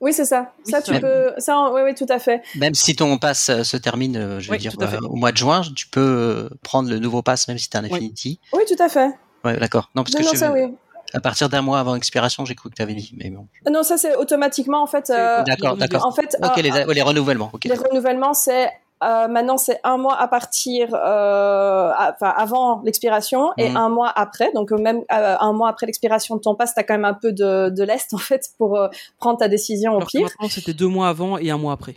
[0.00, 0.52] Oui, c'est ça.
[0.64, 1.32] Oui, ça, tu peux.
[1.38, 2.42] Ça, oui, oui, tout à fait.
[2.56, 5.30] Même si ton pass euh, se termine, euh, je veux Oui, dire, euh, au mois
[5.32, 7.90] de juin, tu peux prendre le nouveau pass même si tu un Oui.
[7.92, 8.40] Infinity.
[8.54, 9.10] Oui, tout à fait.
[9.44, 9.90] Ouais, d'accord.
[9.94, 10.74] Non, parce Non, que non, je- ça, oui.
[11.12, 13.12] à partir d'un mois avant l'expiration, j'ai cru que tu avais dit.
[13.18, 13.46] Mais bon.
[13.70, 15.10] Non, ça, c'est automatiquement, en fait.
[15.10, 16.06] euh, D'accord, d'accord.
[16.06, 17.52] en fait, Ok, euh, les, les renouvellements.
[17.64, 18.70] Les renouvellements, c'est.
[19.02, 23.76] Euh, maintenant, c'est un mois à partir, euh, à- enfin avant l'expiration et Mhm.
[23.76, 24.52] un mois après.
[24.52, 27.14] Donc euh, même euh, un mois après l'expiration de ton pass, t'as quand même un
[27.14, 30.22] peu de, de lest en fait pour euh, prendre ta décision au Alors pire.
[30.22, 31.96] maintenant c'était deux mois avant et un mois après.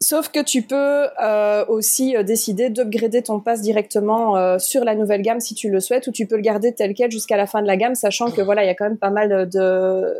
[0.00, 4.94] Sauf que tu peux euh, aussi euh, décider d'upgrader ton pass directement euh, sur la
[4.94, 7.48] nouvelle gamme si tu le souhaites, ou tu peux le garder tel quel jusqu'à la
[7.48, 10.14] fin de la gamme, sachant que voilà, il y a quand même pas mal de,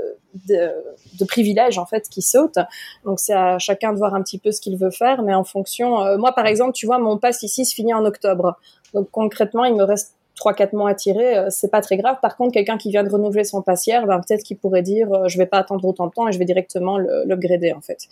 [0.48, 0.72] de,
[1.20, 2.58] de privilèges en fait qui sautent.
[3.04, 5.44] Donc c'est à chacun de voir un petit peu ce qu'il veut faire, mais en
[5.44, 6.02] fonction.
[6.04, 8.58] euh, moi par exemple, tu vois, mon pass ici se finit en octobre,
[8.94, 12.16] donc concrètement, il me reste trois quatre mois à tirer, euh, c'est pas très grave.
[12.20, 15.28] Par contre, quelqu'un qui vient de renouveler son pass ben, peut-être qu'il pourrait dire, euh,
[15.28, 18.08] je vais pas attendre autant de temps et je vais directement l'upgrader en fait.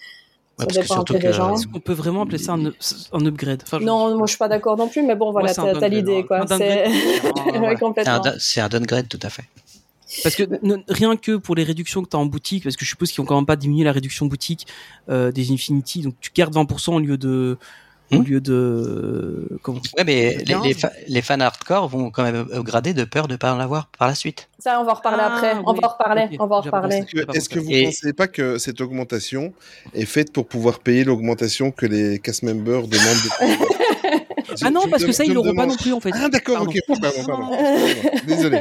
[0.58, 1.54] Ouais, Ça parce que dépend un surtout peu des que- gens.
[1.54, 3.62] Est-ce qu'on peut vraiment appeler ça un, un upgrade?
[3.66, 6.24] Enfin, je- Non, moi je suis pas d'accord non plus, mais bon voilà, t'as l'idée
[6.24, 6.46] quoi.
[6.46, 6.88] C'est Ouais,
[7.58, 8.34] voilà.
[8.38, 9.44] C'est un, downgrade, tout à fait.
[10.22, 12.84] Parce que ne- rien que pour les réductions que tu as en boutique, parce que
[12.86, 14.66] je suppose qu'ils ont quand même pas diminué la réduction boutique
[15.10, 17.58] euh, des Infinity, donc tu gardes 20% au lieu de
[18.12, 18.22] au Hmm.
[18.24, 20.62] lieu de comment Ouais, mais les, Bien.
[20.62, 23.88] les, fa- les fans hardcore vont quand même upgrader de peur de pas en avoir
[23.98, 24.48] par la suite.
[24.60, 25.52] Ça, on va en reparler Ah, après.
[25.64, 26.36] On va en reparler.
[26.38, 26.96] On va en reparler.
[26.98, 29.52] Est-ce que- Est-ce que vous ne Et- pensez pas que cette augmentation
[29.94, 33.66] est faite pour pouvoir payer l'augmentation que les cast members demandent de...
[34.62, 36.10] Ah non, parce que ça ils l'auront pas non plus en fait.
[36.14, 37.56] Ah d'accord, ok, pardon, pardon.
[38.26, 38.60] Désolé.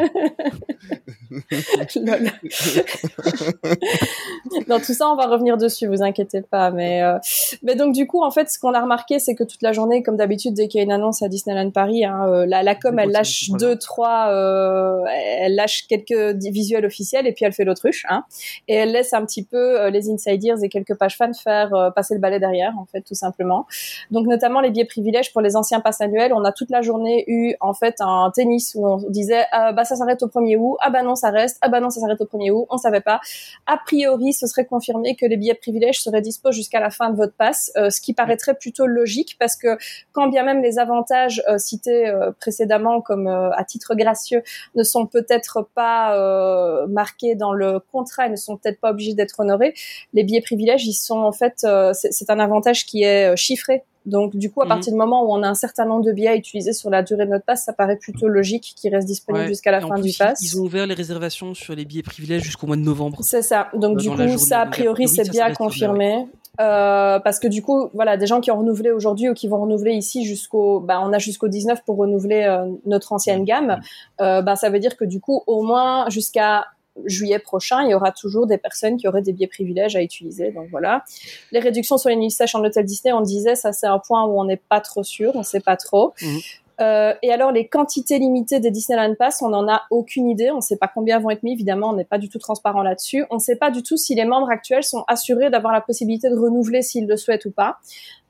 [4.68, 6.72] Dans tout ça, on va revenir dessus, vous inquiétez pas.
[6.72, 7.18] Mais, euh,
[7.64, 10.04] mais donc du coup, en fait, ce qu'on a remarqué, c'est que toute la journée,
[10.04, 12.76] comme d'habitude, dès qu'il y a une annonce à Disneyland Paris, hein, euh, la, la
[12.76, 13.66] com, elle lâche voilà.
[13.66, 15.04] deux, trois, euh,
[15.40, 18.24] elle lâche quelques visuels officiels et puis elle fait l'autruche, hein,
[18.68, 21.90] et elle laisse un petit peu euh, les insiders et quelques pages fans faire euh,
[21.92, 23.66] passer le balai derrière, en fait, tout simplement.
[24.12, 27.56] Donc notamment les billets privilèges pour les anciens annuels, on a toute la journée eu
[27.60, 30.90] en fait un tennis où on disait ah, bah ça s'arrête au 1er août, ah
[30.90, 31.58] bah non ça reste.
[31.62, 32.66] Ah bah non, ça s'arrête au 1er août.
[32.70, 33.20] On savait pas.
[33.66, 37.16] A priori, ce serait confirmé que les billets privilèges seraient dispo jusqu'à la fin de
[37.16, 39.78] votre passe, euh, ce qui paraîtrait plutôt logique parce que
[40.12, 44.44] quand bien même les avantages euh, cités euh, précédemment comme à titre gracieux
[44.76, 46.16] ne sont peut-être pas
[46.88, 49.74] marqués dans le contrat et ne sont peut-être pas obligés d'être honorés,
[50.14, 53.84] les billets privilèges, ils sont en fait, c'est un avantage qui est chiffré.
[54.06, 54.70] Donc du coup, à Mhm.
[54.70, 57.02] partir du moment où on a un certain nombre de billets à utiliser sur la
[57.04, 59.48] durée de notre passe, ça paraît plutôt logique qu'ils restent disponibles Ouais.
[59.50, 60.40] jusqu'à la Et en fin plus, du pass.
[60.42, 63.20] Ils ont ouvert les réservations sur les billets privilèges jusqu'au mois de novembre.
[63.22, 63.68] C'est ça.
[63.74, 66.28] Donc du coup, ça a priori, c'est bien confirmé.
[66.62, 69.60] Euh, parce que du coup, voilà, des gens qui ont renouvelé aujourd'hui ou qui vont
[69.60, 73.82] renouveler ici jusqu'au, bah, on a jusqu'au 19 pour renouveler euh, notre ancienne gamme.
[74.22, 76.66] Euh, bah, ça veut dire que du coup, au moins jusqu'à
[77.06, 80.52] juillet prochain, il y aura toujours des personnes qui auraient des billets privilèges à utiliser.
[80.52, 81.04] Donc voilà.
[81.52, 84.26] Les réductions sur les nuits sèches en hôtel Disney, on disait, ça c'est un point
[84.26, 86.14] où on n'est pas trop sûr, on sait pas trop.
[86.22, 86.40] Mhm.
[86.82, 90.52] Euh, et alors les quantités limitées des Disneyland Pass, on n'en a aucune idée.
[90.52, 91.54] On ne sait pas combien vont être mis.
[91.54, 93.26] Évidemment, on n'est pas du tout transparent là-dessus.
[93.30, 96.30] On ne sait pas du tout si les membres actuels sont assurés d'avoir la possibilité
[96.30, 97.78] de renouveler s'ils le souhaitent ou pas.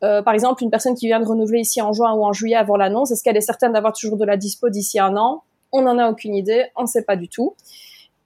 [0.03, 2.55] Euh, par exemple, une personne qui vient de renouveler ici en juin ou en juillet
[2.55, 5.43] avant l'annonce, est-ce qu'elle est certaine d'avoir toujours de la dispo d'ici un an?
[5.71, 6.65] On n'en a aucune idée.
[6.75, 7.55] On ne sait pas du tout.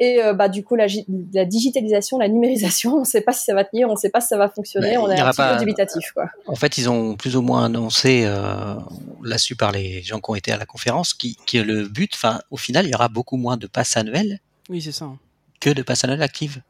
[0.01, 3.33] Et euh, bah du coup la, gi- la digitalisation, la numérisation, on ne sait pas
[3.33, 5.19] si ça va tenir, on ne sait pas si ça va fonctionner, Bah, on est
[5.19, 6.29] un petit pas- peu dubitatif quoi.
[6.47, 8.75] En fait, ils ont plus ou moins annoncé, euh,
[9.19, 11.87] on l'a su par les gens qui ont été à la conférence, qui, que le
[11.87, 15.05] but, enfin, au final, il y aura beaucoup moins de passes annuelles Oui, c'est ça.
[15.05, 15.17] hein.
[15.59, 16.61] que de passes annuelles actives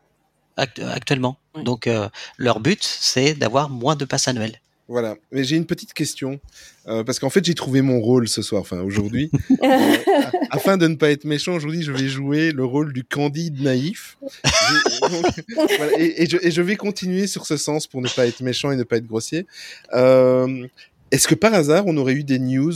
[0.57, 1.37] act- actuellement.
[1.55, 1.63] Oui.
[1.63, 4.59] Donc, euh, leur but, c'est d'avoir moins de passes annuelles.
[4.89, 5.15] Voilà.
[5.31, 6.39] Mais j'ai une petite question.
[6.87, 9.31] euh, parce qu'en fait, j'ai trouvé mon rôle ce soir, enfin aujourd'hui.
[9.61, 9.95] Euh,
[10.51, 14.17] afin de ne pas être méchant, aujourd'hui, je vais jouer le rôle du candide naïf.
[15.55, 18.41] Voilà, et, et je, et je vais continuer sur ce sens pour ne pas être
[18.41, 19.45] méchant et ne pas être grossier.
[19.93, 20.67] Euh,
[21.11, 22.73] Est-ce que par hasard, on aurait eu des news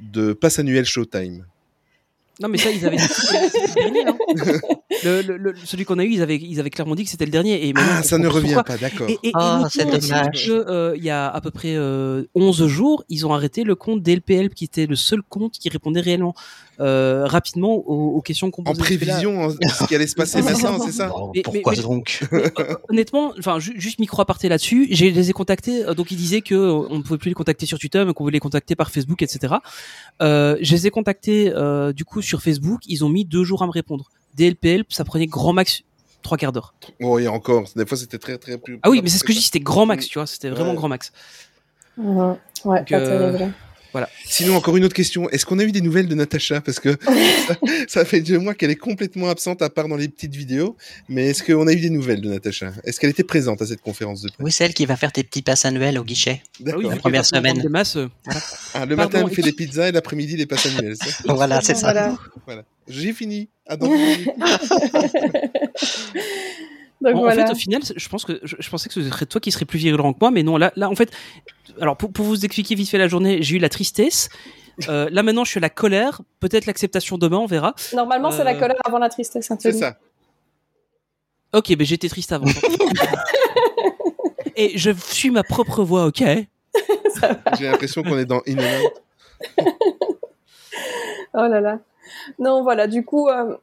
[0.00, 1.44] de passe annuel Showtime?
[2.40, 4.06] Non, mais ça, ils avaient dit que c'était c'était le dernier.
[4.06, 4.16] hein.
[5.02, 7.24] Le- le- le- celui qu'on a eu, ils avaient, ils avaient clairement dit que c'était
[7.24, 7.66] le dernier.
[7.68, 8.64] Et Ah, ça ne revient pourquoi.
[8.64, 9.08] pas, d'accord.
[9.08, 13.04] Et, et- et Ah, que, euh, il y a à peu près euh, 11 jours,
[13.08, 16.34] ils ont arrêté le compte DLPL, qui était le seul compte qui répondait réellement
[16.80, 20.78] euh, rapidement aux, aux questions qu'on En prévision, hein, ce qui allait se passer maintenant,
[20.84, 22.20] c'est ça Mais- pourquoi mais- donc
[22.88, 25.84] honnêtement, enfin, ju- juste micro aparté là-dessus, je les ai contactés.
[25.84, 28.12] euh, donc ils disaient que euh, on ne pouvait plus les contacter sur Twitter, mais
[28.14, 29.54] qu'on voulait les contacter par Facebook, etc.
[30.22, 32.80] Euh, je les ai contactés euh, du coup sur Facebook.
[32.86, 34.10] Ils ont mis deux jours à me répondre.
[34.36, 35.82] DLPL, ça prenait grand max
[36.22, 36.74] trois quarts d'heure.
[37.00, 38.78] Oh, et encore, des fois c'était très très plus.
[38.82, 40.70] Ah oui, mais c'est ce que je dis, c'était grand max, tu vois, c'était vraiment
[40.70, 40.76] Ouais.
[40.76, 41.12] grand max.
[41.96, 42.36] Mhm.
[42.64, 43.54] Ouais, Donc, pas euh, terrible.
[44.24, 45.28] Sinon, encore une autre question.
[45.30, 46.60] Est-ce qu'on a eu des nouvelles de Natacha?
[46.60, 46.96] Parce que
[47.48, 47.54] ça,
[47.88, 50.76] ça fait deux mois qu'elle est complètement absente, à part dans les petites vidéos.
[51.08, 52.72] Mais est-ce qu'on a eu des nouvelles de Natacha?
[52.84, 54.38] Est-ce qu'elle était présente à cette conférence de presse?
[54.44, 56.42] Oui, c'est elle qui va faire tes petits passes annuelles au guichet.
[56.44, 56.80] Ah D'accord.
[56.84, 57.58] oui, que première semaine.
[57.58, 58.40] Des masses, voilà.
[58.74, 60.96] Ah, le Pardon, matin, elle fait les pizzas et l'après-midi, les passes annuelles.
[60.96, 61.06] ça.
[61.34, 61.92] Voilà, c'est ça.
[61.92, 62.16] Voilà.
[62.46, 62.62] Voilà.
[62.88, 63.48] J'ai fini.
[63.66, 63.88] Ah, dans.
[67.02, 67.46] Donc En, en voilà.
[67.46, 69.64] fait, au final, je pense que je, je pensais que ce serait toi qui serais
[69.64, 70.58] plus virulent que moi, mais non.
[70.58, 71.10] Là, là, en fait,
[71.80, 74.28] alors pour, pour vous expliquer vite fait la journée, j'ai eu la tristesse.
[74.88, 76.22] Euh, là maintenant, je suis à la colère.
[76.40, 77.74] Peut-être l'acceptation demain, on verra.
[77.94, 79.46] Normalement, c'est la Euh, colère avant la tristesse.
[79.46, 79.78] C'est Anthony.
[79.78, 79.96] ça.
[81.52, 82.46] Ok, mais j'étais triste avant.
[84.56, 86.22] Et je suis ma propre voix, ok?
[87.58, 88.92] J'ai l'impression qu'on est dans In and Out.
[91.32, 91.78] Oh là là.
[92.40, 92.88] Non, voilà.
[92.88, 93.56] Du coup, euh,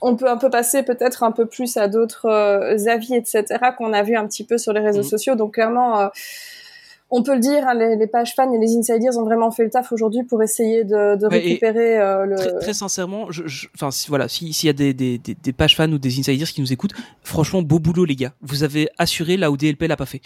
[0.00, 3.44] on peut un peu passer peut-être un peu plus à d'autres euh, avis, etc.,
[3.76, 5.08] qu'on a vu un petit peu sur les réseaux Mhm.
[5.08, 5.34] sociaux.
[5.34, 6.08] Donc clairement, euh,
[7.14, 9.64] on peut le dire, hein, les, les pages fans et les insiders ont vraiment fait
[9.64, 12.36] le taf aujourd'hui pour essayer de, de Ouais, et récupérer euh, le.
[12.36, 15.34] Très, très sincèrement, je, je- enfin, si, voilà, si- s'il y a des, des, des,
[15.34, 18.32] des pages fans ou des insiders qui nous écoutent, franchement, beau boulot, les gars.
[18.40, 20.22] Vous avez assuré là où DLP l'a pas fait.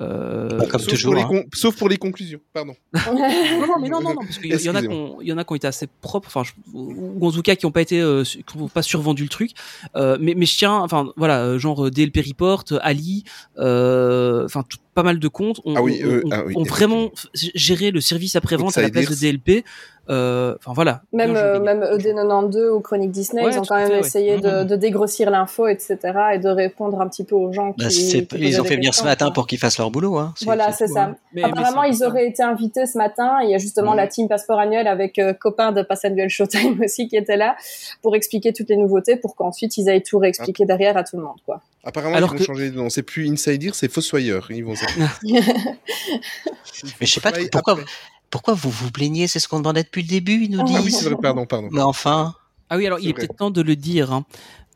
[0.00, 1.42] Euh, Bah, comme sauf, toujours, Pour les hein.
[1.42, 2.40] con- Sauf pour les conclusions.
[2.54, 2.74] Pardon.
[2.94, 5.28] non, non, mais non, non, non, parce qu'il y, y en a qui ont, il
[5.28, 7.70] y en a qui ont été assez propres, enfin, ou en tout cas qui ont
[7.70, 9.50] pas été, euh, qui ont pas survendu le truc.
[9.96, 13.24] Euh, mais, mais je tiens, enfin, voilà, genre DLP Report, Ali,
[13.58, 16.54] euh, enfin, tout- pas mal de comptes ont, Ah oui, ont- eux, ont- ah oui,
[16.56, 19.14] ont vraiment géré le service après-vente à la place de.
[19.14, 19.64] DLP.
[20.10, 21.02] Euh, Enfin, voilà.
[21.12, 24.00] Même, euh, même ED92 ou Chronique Disney, Ouais, ils ont quand même fait, ouais.
[24.00, 25.96] essayé de, de dégrossir l'info, etc.,
[26.34, 27.84] et de répondre un petit peu aux gens qui.
[27.84, 29.34] Bah, qui ils ont fait venir ce matin quoi.
[29.34, 30.16] pour qu'ils fassent leur boulot.
[30.18, 30.34] Hein.
[30.42, 31.04] Voilà, c'est ça.
[31.04, 31.16] hein.
[31.32, 33.38] Mais- mais Apparemment, ils auraient été invités ce matin.
[33.44, 33.96] Il y a justement Mhm.
[33.96, 37.56] la team Passeport Annuel avec euh, copains de Pass Annuel Showtime aussi qui étaient là
[38.02, 41.22] pour expliquer toutes les nouveautés pour qu'ensuite ils aillent tout réexpliquer derrière à tout le
[41.22, 41.60] monde, quoi.
[41.84, 42.88] Apparemment, Alors ils vont que- changer de nom.
[42.90, 44.46] C'est plus Insider, c'est Fossoyeur.
[44.50, 44.74] Ils vont.
[45.24, 47.84] Mais je sais pas pourquoi, après.
[48.32, 50.76] Pourquoi vous vous plaignez, c'est ce qu'on demandait depuis le début, ils nous disent.
[50.76, 51.68] Ah oui, c'est vrai, pardon, pardon.
[51.70, 52.34] Mais enfin,
[52.70, 54.12] Ah oui, alors il est peut-être temps de le dire.
[54.12, 54.24] hein.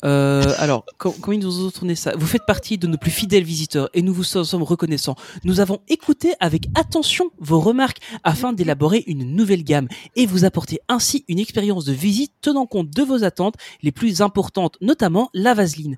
[0.04, 2.12] Euh, alors, com- comment ils nous ont tourné ça?
[2.16, 5.16] Vous faites partie de nos plus fidèles visiteurs et nous vous so- sommes reconnaissants.
[5.42, 10.80] Nous avons écouté avec attention vos remarques afin d'élaborer une nouvelle gamme et vous apporter
[10.90, 15.54] ainsi une expérience de visite tenant compte de vos attentes les plus importantes, notamment la
[15.54, 15.96] vaseline.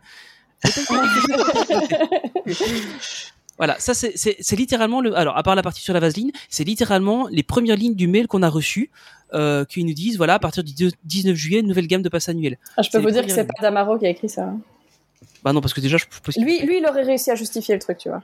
[3.58, 4.16] Voilà, ça c'est-
[4.56, 5.16] littéralement le.
[5.18, 8.26] Alors, à part la partie sur la vaseline, c'est littéralement les premières lignes du mail
[8.28, 8.90] qu'on a reçu,
[9.34, 12.28] euh, qui nous disent voilà, à partir du 2 19 juillet, nouvelle gamme de passe
[12.28, 12.56] annuel.
[12.76, 14.44] Ah, je peux vous dire que c'est pas Damaro qui a écrit ça.
[14.44, 14.60] hein.
[15.44, 17.74] Bah non, parce que déjà, je pense qu'il- Lui, lui, il aurait réussi à justifier
[17.74, 18.20] le truc, tu vois.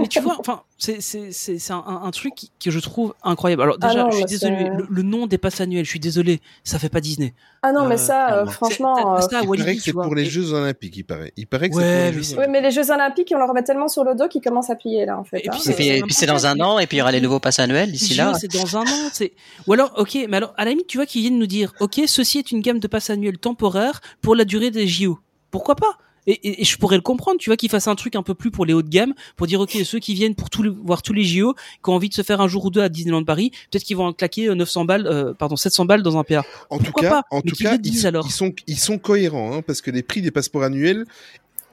[0.00, 2.78] Mais tu vois, enfin, c'est c'est c'est c'est un, un- un truc qui- que je
[2.80, 3.62] trouve incroyable.
[3.62, 5.84] Alors Ah déjà, non, je suis mais désolé, c'est- le, le nom des passes annuelles,
[5.84, 7.34] je suis désolé, ça fait pas Disney.
[7.62, 8.94] Ah non, mais Euh, ça, euh, franchement.
[8.96, 10.04] C'est- euh, ça Il paraît que c'est vois.
[10.04, 11.32] pour les Jeux Olympiques, il paraît.
[11.36, 12.52] Il paraît que Ouais, c'est mais pour les Jeux c'est- Oui, Olympiques.
[12.52, 15.06] mais les Jeux Olympiques, on leur remet tellement sur le dos qu'ils commencent à plier,
[15.06, 15.38] là, en fait.
[15.38, 15.52] Et hein.
[15.52, 17.40] puis, Et c'est- puis, c'est dans un an, et puis il y aura les nouveaux
[17.40, 18.32] passes annuels d'ici Les là.
[18.34, 19.08] C'est dans un an.
[19.12, 19.32] C'est
[19.66, 22.00] ou alors, ok, mais alors à la limite, tu vois qu'ils viennent nous dire, ok,
[22.06, 25.18] ceci est une gamme de passes annuelles temporaire pour la durée des JO.
[25.50, 25.98] Pourquoi pas?
[26.26, 28.34] Et, et- et je pourrais le comprendre, tu vois, qu'ils fassent un truc un peu
[28.34, 30.68] plus pour les hauts de gamme, pour dire, ok, ceux qui viennent pour tout le-
[30.84, 32.90] voir tous les JO, qui ont envie de se faire un jour ou deux à
[32.90, 36.18] Disneyland Paris, peut-être qu'ils vont en claquer euh, 900 balles, euh, pardon, 700 balles dans
[36.18, 36.44] un PA.
[36.68, 37.22] En tout cas, pas?
[37.30, 38.26] en Mais tout qu'ils cas, le disent ils, alors?
[38.26, 41.06] ils sont, ils sont cohérents, hein, parce que les prix des passeports annuels,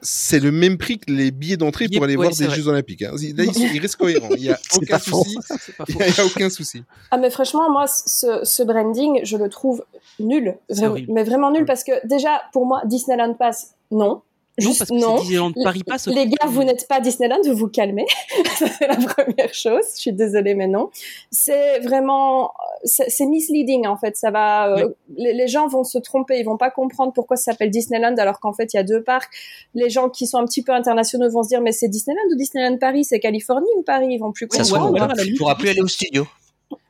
[0.08, 2.54] c'est le même prix que les billets d'entrée pour aller ouais, voir des vrai.
[2.56, 3.02] Jeux Olympiques.
[3.02, 3.10] hein.
[3.12, 4.28] Là, ils, sont- ils restent cohérents.
[4.36, 5.36] Il y a aucun souci.
[5.88, 6.00] Il faux.
[6.00, 6.82] y a, aucun souci.
[7.10, 9.84] Ah mais franchement moi ce, ce branding je le trouve
[10.20, 14.22] nul Vra- mais vraiment nul parce que déjà pour moi Disneyland Pass non
[14.58, 15.18] Non, juste parce que non.
[15.18, 16.06] Disneyland Paris Pass.
[16.06, 18.06] les gars vous n'êtes pas Disneyland vous vous calmez.
[18.58, 19.84] Ça, c'est la première chose.
[19.94, 20.90] Je suis désolée mais non.
[21.30, 22.52] C'est vraiment
[22.84, 24.16] c'est misleading en fait.
[24.16, 26.38] Ça va euh, les, les gens vont se tromper.
[26.38, 29.02] Ils vont pas comprendre pourquoi ça s'appelle Disneyland alors qu'en fait il y a deux
[29.02, 29.32] parcs.
[29.74, 32.36] Les gens qui sont un petit peu internationaux vont se dire mais c'est Disneyland ou
[32.36, 33.04] Disneyland Paris?
[33.04, 34.08] C'est Californie ou Paris?
[34.10, 36.26] Ils vont plus Ça se ouais, on pourra plus aller au studio.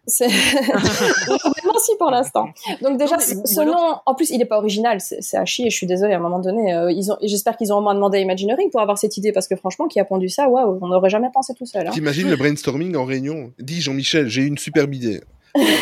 [0.06, 0.28] C'est
[1.28, 2.48] normalement si pour l'instant.
[2.82, 5.70] Donc déjà ce nom, en plus il est pas original, c'est à chier.
[5.70, 6.14] Je suis désolée.
[6.14, 8.70] À un moment donné, euh, ils ont, j'espère qu'ils ont au moins demandé à Imagineering
[8.70, 11.30] pour avoir cette idée parce que franchement, qui a pondu ça, waouh, on n'aurait jamais
[11.32, 11.86] pensé tout seul.
[11.86, 11.90] Hein.
[11.92, 13.52] T'imagines le brainstorming en réunion?
[13.58, 15.20] Dis Jean-Michel, j'ai une superbe idée.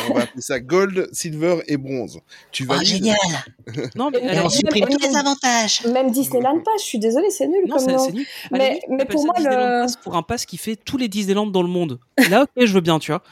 [0.08, 2.20] On va appeler ça gold, silver et bronze.
[2.52, 3.16] Tu vas Oh, génial
[3.96, 7.30] Non, mais Et alors, on supprime tous les avantages Même Disneyland Pass, je suis désolée,
[7.30, 7.98] c'est nul Non, comme c'est nom.
[8.06, 8.26] c'est nul.
[8.52, 11.68] Mais- pour moi, le- Pass pour un pass qui fait tous les Disneyland dans le
[11.68, 11.98] monde.
[12.30, 13.22] Là, ok, je veux bien, tu vois.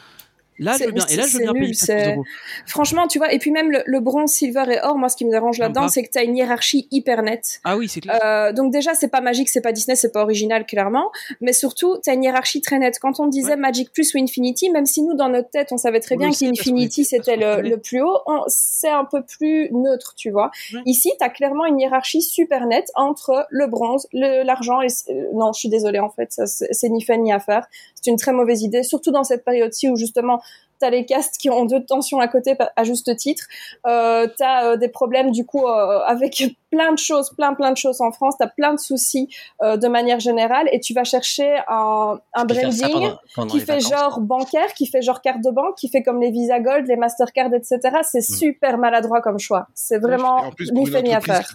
[0.62, 1.04] Là, je C'est- veux bien.
[1.10, 2.24] Et là, je veux bien nul, payer 700 c'est- euros.
[2.66, 5.24] Franchement, tu vois, et puis même le, le bronze, silver et or, moi ce qui
[5.24, 7.60] me dérange là-dedans, c'est que tu as une hiérarchie hyper nette.
[7.64, 8.18] Ah oui, c'est clair.
[8.24, 11.96] Euh, donc déjà, c'est pas magique, c'est pas Disney, c'est pas original clairement, mais surtout,
[12.02, 12.98] t'as une hiérarchie très nette.
[13.00, 13.56] Quand on disait Ouais.
[13.56, 17.04] Magic Plus ou Infinity, même si nous dans notre tête, on savait très bien qu'Infinity
[17.04, 20.50] c'était le, plus haut, c'est un peu plus neutre, tu vois.
[20.72, 20.80] Ouais.
[20.86, 25.58] Ici, t'as clairement une hiérarchie super nette entre le bronze, l'argent et euh, non, je
[25.60, 27.66] suis désolée en fait, ça c'est ni fait ni à faire.
[28.02, 30.42] C'est une très mauvaise idée, surtout dans cette période-ci où justement
[30.80, 33.44] t'as les castes qui ont deux tensions à côté à juste titre.
[33.86, 37.76] Euh, t'as euh, des problèmes du coup euh, avec plein de choses, plein plein de
[37.76, 38.34] choses en France.
[38.36, 39.28] T'as plein de soucis
[39.62, 43.88] euh, de manière générale et tu vas chercher un, branding pendant- pendant qui fait vacances.
[43.90, 46.96] genre bancaire, qui fait genre carte de banque, qui fait comme les Visa Gold, les
[46.96, 47.78] Mastercard, etc.
[48.02, 48.34] C'est Mm.
[48.36, 49.68] super maladroit comme choix.
[49.74, 51.48] C'est vraiment ni fait ni à faire.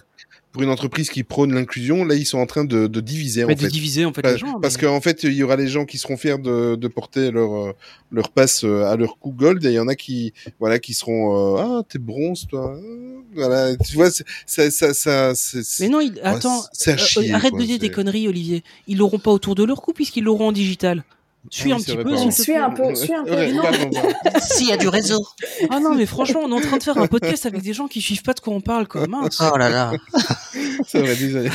[0.52, 3.44] Pour une entreprise qui prône l'inclusion, là, ils sont en train de, de diviser.
[3.44, 3.68] Mais en de fait.
[3.68, 4.58] diviser en fait les gens.
[4.60, 7.30] Parce mais- qu'en fait, il y aura les gens qui seront fiers de, de porter
[7.30, 7.72] leur euh,
[8.10, 10.94] leur passe euh, à leur coup gold, et il y en a qui voilà qui
[10.94, 15.32] seront euh, ah t'es bronze toi, euh, voilà tu vois ça ça ça
[15.80, 16.18] Mais non, il...
[16.22, 16.62] attends.
[16.88, 18.64] euh, chier, arrête quoi, de dire des conneries, Olivier.
[18.86, 21.04] Ils l'auront pas autour de leur cou puisqu'ils l'auront en digital.
[21.50, 23.30] Suis Ah un oui, vrai, peu, s'il te Suis un peu, suis un peu.
[23.34, 23.62] Ouais, Non.
[23.62, 24.08] pardon, pardon.
[24.42, 25.26] Si, il y a du réseau.
[25.70, 27.86] Ah non, mais franchement, on est en train de faire un podcast avec des gens
[27.88, 29.06] qui suivent pas de quoi on parle, quoi.
[29.06, 29.40] Mince.
[29.40, 29.92] Oh là là.
[30.86, 31.50] c'est vrai désolé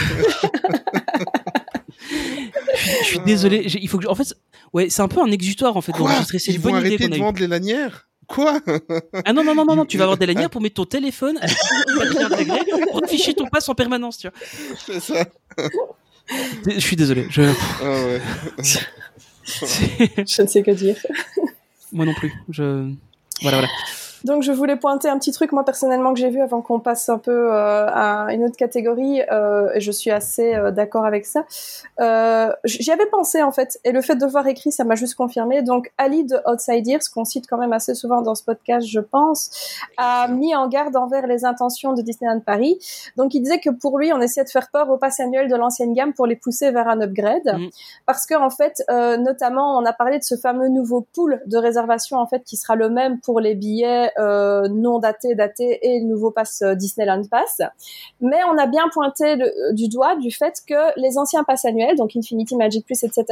[2.73, 3.63] Je suis- je suis désolé.
[3.81, 4.35] Il faut que, je- en fait, c'est-
[4.73, 6.39] ouais, c'est un peu un exutoire en fait quoi d'enregistrer.
[6.39, 7.21] C'est ils une vont bonne idée arrêter qu'on de a eue.
[7.21, 8.07] vendre les lanières?
[8.27, 8.59] Quoi?
[9.25, 11.37] Ah non non non non non, tu vas avoir des lanières pour mettre ton téléphone
[12.91, 14.37] pour afficher ton pass en permanence, tu vois.
[14.85, 15.25] c'est ça
[16.65, 17.27] Je suis désolé.
[17.29, 17.41] Je...
[17.41, 18.21] ah ouais
[19.45, 20.95] Je ne sais que dire.
[21.91, 22.33] Moi non plus.
[22.49, 22.91] Je
[23.41, 23.67] voilà voilà.
[24.23, 27.09] Donc je voulais pointer un petit truc moi personnellement que j'ai vu avant qu'on passe
[27.09, 31.25] un peu euh, à une autre catégorie euh, et je suis assez euh, d'accord avec
[31.25, 31.45] ça.
[31.99, 35.15] Euh, J'y avais pensé en fait et le fait de voir écrit ça m'a juste
[35.15, 35.61] confirmé.
[35.61, 39.77] Donc Ali de Outsiders qu'on cite quand même assez souvent dans ce podcast je pense
[39.97, 42.77] a mis en garde envers les intentions de Disneyland Paris.
[43.17, 45.55] Donc il disait que pour lui on essayait de faire peur au pass annuel de
[45.55, 47.69] l'ancienne gamme pour les pousser vers un upgrade Mm.
[48.05, 51.57] parce que en fait euh, notamment on a parlé de ce fameux nouveau pool de
[51.57, 55.99] réservation en fait qui sera le même pour les billets euh, non datés, datés et
[55.99, 57.61] le nouveau pass euh, Disneyland Pass.
[58.21, 61.65] Mais on a bien pointé le- euh, du doigt du fait que les anciens passes
[61.65, 63.25] annuels, donc Infinity, Magic Plus, etc.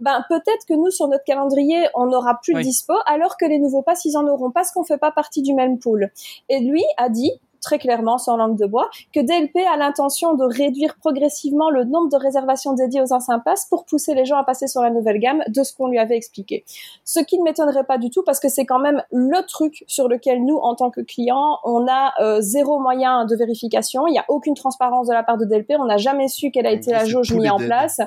[0.00, 2.62] Ben peut-être que nous sur notre calendrier on n'aura plus Oui.
[2.62, 5.42] de dispo, alors que les nouveaux passes ils en auront parce qu'on fait pas partie
[5.42, 6.10] du même pool.
[6.48, 7.32] Et lui a dit
[7.66, 12.08] très clairement, sans langue de bois, que DLP a l'intention de réduire progressivement le nombre
[12.08, 15.18] de réservations dédiées aux anciens passes pour pousser les gens à passer sur la nouvelle
[15.18, 16.64] gamme de ce qu'on lui avait expliqué.
[17.04, 20.06] Ce qui ne m'étonnerait pas du tout parce que c'est quand même le truc sur
[20.06, 24.06] lequel nous, en tant que clients, on a euh, zéro moyen de vérification.
[24.06, 25.72] Il n'y a aucune transparence de la part de DLP.
[25.80, 28.00] On n'a jamais su quelle a été la jauge mise en place.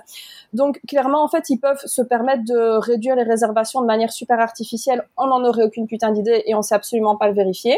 [0.54, 4.40] Donc clairement, en fait, ils peuvent se permettre de réduire les réservations de manière super
[4.40, 5.06] artificielle.
[5.18, 7.78] On n'en aurait aucune putain d'idée et on sait absolument pas le vérifier.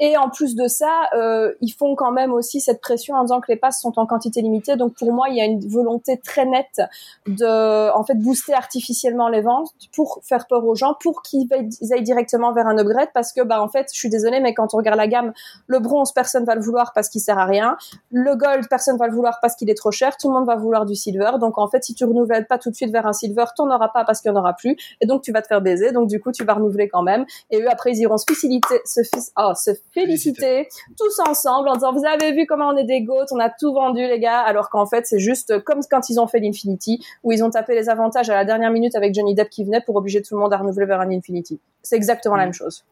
[0.00, 3.40] Et en plus de ça, euh, ils font quand même aussi cette pression en disant
[3.40, 4.76] que les passes sont en quantité limitée.
[4.76, 6.80] Donc pour moi, il y a une volonté très nette
[7.26, 12.02] de, en fait, booster artificiellement les ventes pour faire peur aux gens, pour qu'ils aillent,
[12.02, 13.08] directement vers un upgrade.
[13.14, 15.32] Parce que, bah, en fait, je suis désolée, mais quand on regarde la gamme,
[15.66, 17.76] le bronze, personne va le vouloir parce qu'il sert à rien.
[18.10, 20.16] Le gold, personne va le vouloir parce qu'il est trop cher.
[20.16, 21.32] Tout le monde va vouloir du silver.
[21.40, 23.88] Donc en fait, si tu renouvelles pas tout de suite vers un silver, t'en auras
[23.88, 24.76] pas parce qu'il n'y en aura plus.
[25.00, 25.92] Et donc tu vas te faire baiser.
[25.92, 27.24] Donc du coup, tu vas renouveler quand même.
[27.50, 29.00] Et eux, après, ils iront se féliciter, se,
[29.38, 33.26] oh, se féliciter tous ensemble en disant vous avez vu comment on est des goats,
[33.30, 36.26] on a tout vendu les gars, alors qu'en fait c'est juste comme quand ils ont
[36.26, 39.50] fait l'Infinity où ils ont tapé les avantages à la dernière minute avec Johnny Depp
[39.50, 41.58] qui venait pour obliger tout le monde à renouveler vers un Infinity.
[41.82, 42.84] C'est exactement la même chose.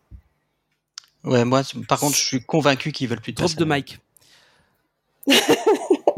[1.25, 3.65] Ouais, moi, par contre, je suis convaincu qu'ils veulent plus de Drop de.
[3.65, 3.99] Mike.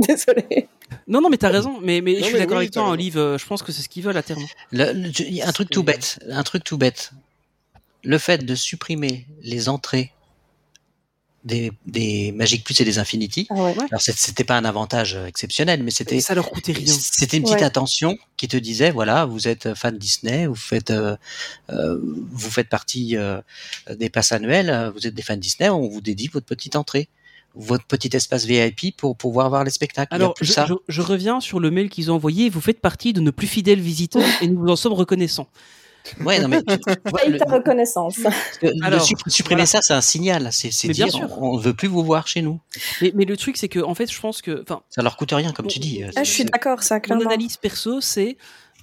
[0.00, 0.68] Désolé.
[1.06, 1.78] Non, non, mais t'as raison.
[1.80, 2.92] Mais, mais Non, je suis d'accord oui, avec toi, raison.
[2.94, 3.18] Olive.
[3.18, 4.42] euh, Je pense que c'est ce qu'ils veulent à terme.
[4.72, 7.12] Le- le- un truc tout bête, un truc tout bête.
[8.04, 10.12] Le fait de supprimer les entrées
[11.46, 13.46] des, des Magic Plus et des Infinity.
[13.50, 13.74] Ah ouais.
[13.90, 16.92] Alors c'était pas un avantage euh, exceptionnel, mais c'était Ça leur coûtait rien.
[16.92, 17.62] c'était une petite Ouais.
[17.62, 21.16] attention qui te disait voilà vous êtes fan Disney, vous faites euh,
[21.70, 23.40] euh, vous faites partie euh,
[23.96, 27.08] des passes annuelles, euh, vous êtes des fans Disney, on vous dédie votre petite entrée,
[27.54, 30.14] votre petit espace VIP pour pouvoir voir les spectacles.
[30.14, 30.66] Alors, plus je, ça.
[30.68, 32.50] je- je reviens sur le mail qu'ils ont envoyé.
[32.50, 35.48] Vous faites partie de nos plus fidèles visiteurs et nous vous en sommes reconnaissants.
[36.24, 38.18] Ouais, non mais tu- tu vois, Paye le- ta reconnaissance.
[38.62, 39.66] le- Alors, supp- supprimer voilà.
[39.66, 40.48] ça, c'est un signal.
[40.52, 41.42] C'est bien dire sûr.
[41.42, 42.60] on, on veut plus vous voir chez nous.
[43.02, 45.52] Mais, mais le truc, c'est que, en fait, je pense que, Ça leur coûte rien,
[45.52, 46.02] comme tu dis.
[46.16, 47.24] Ah, je suis d'accord, ça, mon clairement.
[47.26, 48.36] analyse perso, c'est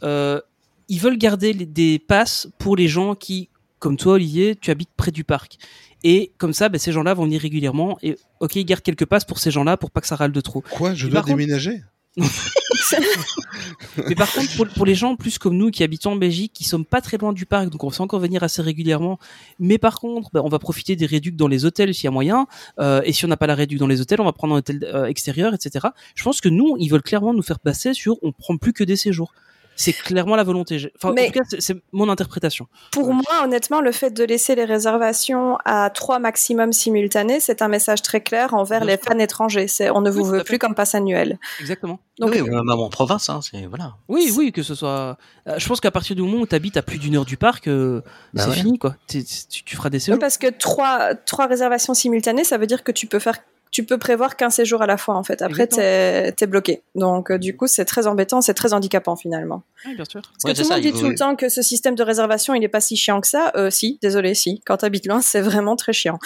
[0.04, 0.42] euh,
[0.90, 4.90] ils veulent garder les- des passes pour les gens qui, comme toi, Olivier, tu habites
[4.98, 5.58] près du parc.
[6.04, 7.98] Et comme ça, ben, ces gens-là vont venir régulièrement.
[8.04, 10.42] Et ok, ils gardent quelques passes pour ces gens-là pour pas que ça râle de
[10.42, 10.62] trop.
[10.72, 11.82] Quoi Je dois contre- déménager?
[14.08, 16.86] Mais par contre, pour, les gens plus comme nous qui habitons en Belgique, qui sommes
[16.86, 19.18] pas très loin du parc, donc on sait encore venir assez régulièrement.
[19.60, 22.12] Mais par contre, ben, on va profiter des réducs dans les hôtels s'il y a
[22.12, 22.48] moyen.
[22.80, 24.60] Euh, et si on n'a pas la réduc dans les hôtels, on va prendre un
[24.60, 25.88] hôtel euh, extérieur, etc.
[26.16, 28.84] Je pense que nous, ils veulent clairement nous faire passer sur on prend plus que
[28.84, 29.34] des séjours.
[29.76, 30.92] C'est clairement la volonté.
[30.96, 32.68] Enfin, Mais- en tout cas, c'est- mon interprétation.
[32.92, 37.68] Pour moi, honnêtement, le fait de laisser les réservations à trois maximum simultanés, c'est un
[37.68, 39.12] message très clair envers Bien les sûr.
[39.12, 39.68] fans étrangers.
[39.68, 41.40] C'est on ne Oui, vous veut plus comme passe annuel.
[41.60, 42.00] Exactement.
[42.20, 43.96] Donc, oui, même en province, hein, c'est voilà.
[44.08, 45.18] Oui, oui, que ce soit.
[45.48, 47.38] euh, Je pense qu'à partir du moment où tu habites à plus d'une heure du
[47.38, 48.02] parc, euh,
[48.34, 48.56] Bah c'est ouais.
[48.58, 48.96] fini, quoi.
[49.08, 49.24] Tu,
[49.66, 50.20] tu feras des Oui, séjours.
[50.20, 53.40] parce que trois, trois réservations simultanées, ça veut dire que tu peux faire
[53.74, 55.42] tu peux prévoir qu'un séjour à la fois en fait.
[55.42, 56.84] Après, t'es es bloqué.
[56.96, 59.64] Donc, euh, du coup, c'est très embêtant, c'est très handicapant finalement.
[59.86, 60.22] Oui, bien sûr.
[60.22, 62.54] Parce Ouais, que tout le monde dit tout le temps que ce système de réservation,
[62.54, 63.52] il est pas si chiant que ça.
[63.56, 64.62] Euh, si, désolé, si.
[64.66, 66.20] Quand t'habites loin, c'est vraiment très chiant.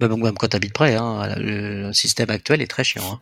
[0.00, 3.02] Même, même quand t'habites près, hein, le système actuel est très chiant.
[3.14, 3.20] hein.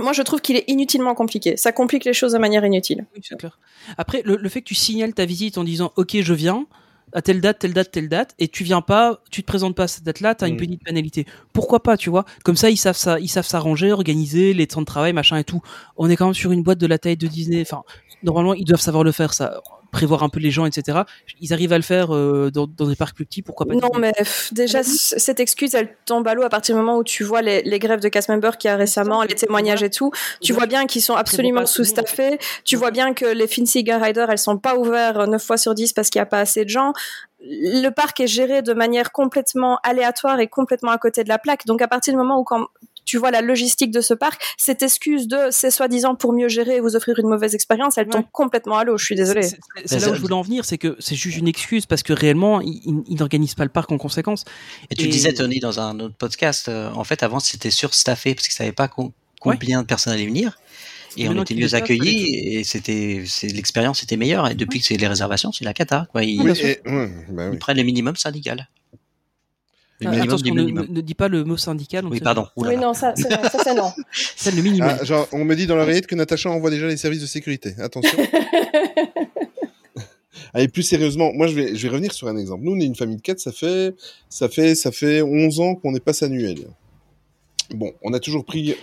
[0.00, 1.56] Moi, je trouve qu'il est inutilement compliqué.
[1.56, 3.04] Ça complique les choses de manière inutile.
[3.16, 3.58] Oui, c'est clair.
[3.96, 6.66] Après, le, le fait que tu signales ta visite en disant OK, je viens
[7.12, 9.84] à telle date, telle date, telle date, et tu viens pas, tu te présentes pas
[9.84, 10.58] à cette date-là, tu as une Mm.
[10.58, 11.26] petite pénalité.
[11.52, 12.24] Pourquoi pas, tu vois?
[12.44, 15.44] Comme ça, ils savent ça, ils savent s'arranger, organiser les temps de travail, machin et
[15.44, 15.60] tout.
[15.96, 17.60] On est quand même sur une boîte de la taille de Disney.
[17.62, 17.82] Enfin,
[18.22, 21.00] normalement, ils doivent savoir le faire, ça, prévoir un peu les gens, etc.
[21.40, 23.90] Ils arrivent à le faire euh, dans, dans des parcs plus petits, pourquoi pas Non,
[23.98, 27.24] mais pff, déjà, cette excuse, elle tombe à l'eau à partir du moment où tu
[27.24, 30.10] vois les, les grèves de cast members qu'il y a récemment, les témoignages et tout.
[30.40, 32.38] Tu vois bien qu'ils sont absolument sous-staffés.
[32.64, 35.92] Tu vois bien que les Finsiga Riders, elles sont pas ouvertes 9 fois sur 10
[35.92, 36.92] parce qu'il n'y a pas assez de gens.
[37.40, 41.66] Le parc est géré de manière complètement aléatoire et complètement à côté de la plaque.
[41.66, 42.66] Donc, à partir du moment où quand
[43.08, 46.76] tu vois la logistique de ce parc, cette excuse de c'est soi-disant pour mieux gérer
[46.76, 48.98] et vous offrir une mauvaise expérience, elle tombe complètement à l'eau.
[48.98, 49.42] Je suis désolée.
[49.42, 52.12] C'est- là où je voulais en venir, c'est que c'est juste une excuse parce que
[52.12, 54.44] réellement, ils, n'organisent pas le parc en conséquence.
[54.90, 57.70] Et tu Et- le disais, Tony, dans un autre podcast, euh, en fait, avant, c'était
[57.70, 60.58] surstaffé parce qu'ils savaient pas com- combien de personnes allaient venir.
[61.16, 64.48] Et on était mieux le accueillis et c'était, l'expérience était meilleure.
[64.50, 66.22] Et depuis que c'est les réservations, c'est la cata, quoi.
[66.22, 68.68] Ils, Oui, et- ouais, bah ils prennent les minimums syndical.
[70.00, 70.86] Le minimum attention, ne, minimum.
[70.90, 72.06] ne- dis pas le mot syndical.
[72.06, 72.46] on Oui, pardon.
[72.56, 73.90] Oui, non, ça, c'est non, ça, c'est non.
[74.36, 74.88] C'est le minimum.
[75.00, 77.74] Ah, genre, on me dit dans l'oreillette que Natacha envoie déjà les services de sécurité.
[77.80, 78.16] Attention.
[80.54, 82.64] Allez, plus sérieusement, moi je vais, je vais revenir sur un exemple.
[82.64, 83.94] Nous, on est une famille de quatre, ça fait,
[84.28, 86.58] ça fait, ça fait 11 ans qu'on est passe annuel.
[87.74, 88.74] Bon, on a toujours pris,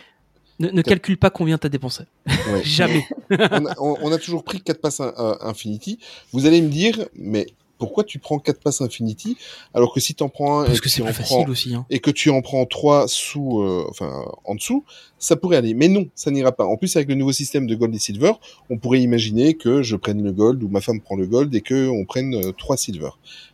[0.59, 2.03] Ne, ne calcule pas combien t'as dépensé.
[2.27, 3.03] ouais, Jamais.
[3.31, 5.97] on, a, on- on a toujours pris 4 passes in- euh, Infinity.
[6.33, 7.47] Vous allez me dire, mais
[7.78, 9.38] pourquoi tu prends quatre passes Infinity
[9.73, 11.76] alors que si t'en prends un et que tu en facile prends aussi.
[11.76, 11.86] Hein.
[11.89, 14.84] et que tu en prends trois sous, euh, enfin en dessous,
[15.19, 15.73] ça pourrait aller.
[15.73, 16.65] Mais non, ça n'ira pas.
[16.65, 18.34] En plus, avec le nouveau système de gold et silver,
[18.69, 21.61] on pourrait imaginer que je prenne le gold ou ma femme prend le gold et
[21.61, 23.11] que on prenne euh, trois silver.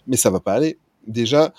[0.07, 0.77] Mais ça va pas aller.
[1.07, 1.53] Déjà,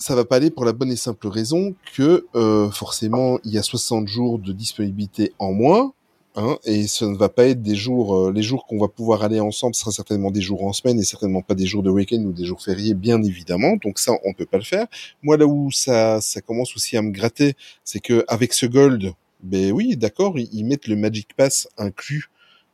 [0.00, 3.58] ça va pas aller pour la bonne et simple raison que euh, forcément il y
[3.58, 5.92] a 60 jours de disponibilité en moins.
[6.36, 9.24] Hein, et ce ne va pas être des jours, euh, les jours qu'on va pouvoir
[9.24, 11.90] aller ensemble, ce sera certainement des jours en semaine et certainement pas des jours de
[11.90, 13.74] week-end ou des jours fériés, bien évidemment.
[13.82, 14.86] Donc ça, on peut pas le faire.
[15.22, 19.12] Moi, là où ça, ça commence aussi à me gratter, c'est que avec ce gold,
[19.42, 22.30] ben oui, d'accord, ils, ils mettent le Magic Pass inclus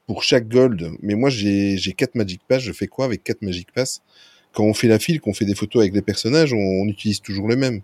[0.06, 0.90] pour chaque gold.
[1.00, 2.62] Mais moi, j'ai j'ai quatre Magic Pass.
[2.62, 4.02] Je fais quoi avec quatre Magic Pass?
[4.52, 7.20] Quand on fait la file, qu'on fait des photos avec les personnages, on, on utilise
[7.22, 7.80] toujours le même.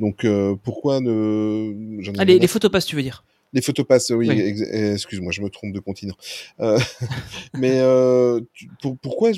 [0.00, 3.24] Donc euh, pourquoi ne ai Ah, les photopass, tu veux dire?
[3.52, 4.62] Les photopass, oui, Oui.
[4.72, 6.14] euh, excuse-moi, je me trompe de continent.
[6.60, 6.78] Euh,
[7.54, 9.30] mais euh, tu- pour, pourquoi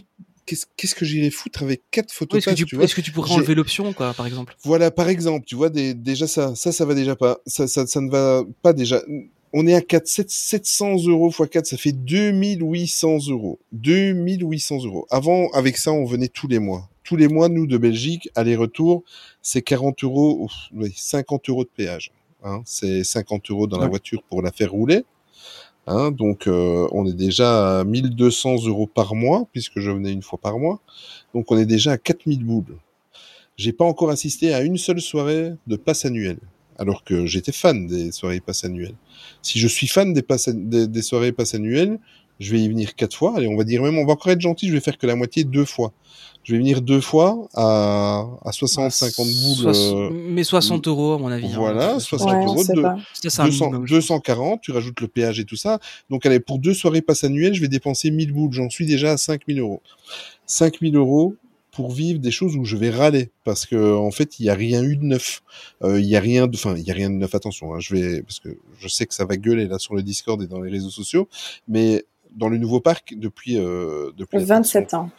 [0.46, 2.84] Qu'est-ce que j'irais foutre avec quatre Oui, photopass Est-ce que, tu, tu vois?
[2.84, 4.54] est-ce que tu pourrais enlever l'option, quoi, par exemple?
[4.62, 7.38] Voilà, par exemple, tu vois, des, déjà ça, ça, ça va déjà pas.
[7.46, 9.02] Ça, ça, ça ne va pas déjà.
[9.54, 13.58] On est à 4, 7, 700 euros x 4, ça fait 2800 euros.
[13.72, 15.06] 2800 euros.
[15.10, 16.90] Avant, avec ça, on venait tous les mois.
[17.04, 19.02] Tous les mois, nous, de Belgique, aller-retour,
[19.42, 22.10] c'est 40 euros, ouf, oui, 50 euros de péage.
[22.44, 25.04] Hein, c'est 50 euros dans la voiture pour la faire rouler.
[25.86, 30.22] Hein, donc, euh, on est déjà à 1200 euros par mois, puisque je venais une
[30.22, 30.80] fois par mois.
[31.34, 32.76] Donc, on est déjà à 4000 boules.
[33.56, 36.40] J'ai pas encore assisté à une seule soirée de passe annuelle,
[36.78, 38.96] alors que j'étais fan des soirées passe annuelles.
[39.42, 41.98] Si je suis fan des, passes, des, des soirées passe annuelles,
[42.40, 43.36] je vais y venir quatre fois.
[43.36, 45.16] Allez, on va dire même, on va encore être gentil, je vais faire que la
[45.16, 45.92] moitié deux fois.
[46.42, 49.74] Je vais venir deux fois à, à 60, 50 boules.
[49.74, 51.46] Soix- euh, Mais 60 euros, à mon avis.
[51.46, 51.52] hein.
[51.56, 52.96] voilà, 60 Ouais, euros de, pas.
[53.14, 55.78] Ça, c'est un 200, minimum, je 240, tu rajoutes le péage et tout ça.
[56.10, 58.52] Donc, allez, pour deux soirées passe annuelles, je vais dépenser 1000 boules.
[58.52, 59.80] J'en suis déjà à 5000 euros.
[60.46, 61.36] 5000 euros
[61.70, 64.54] pour vivre des choses où je vais râler parce que en fait il y a
[64.54, 65.42] rien eu de neuf
[65.82, 67.80] Euh, il y a rien de enfin il y a rien de neuf attention hein,
[67.80, 70.46] je vais parce que je sais que ça va gueuler là sur le Discord et
[70.46, 71.28] dans les réseaux sociaux
[71.66, 72.04] mais
[72.34, 75.10] dans le nouveau parc depuis euh, depuis l'attraction- 27 ans.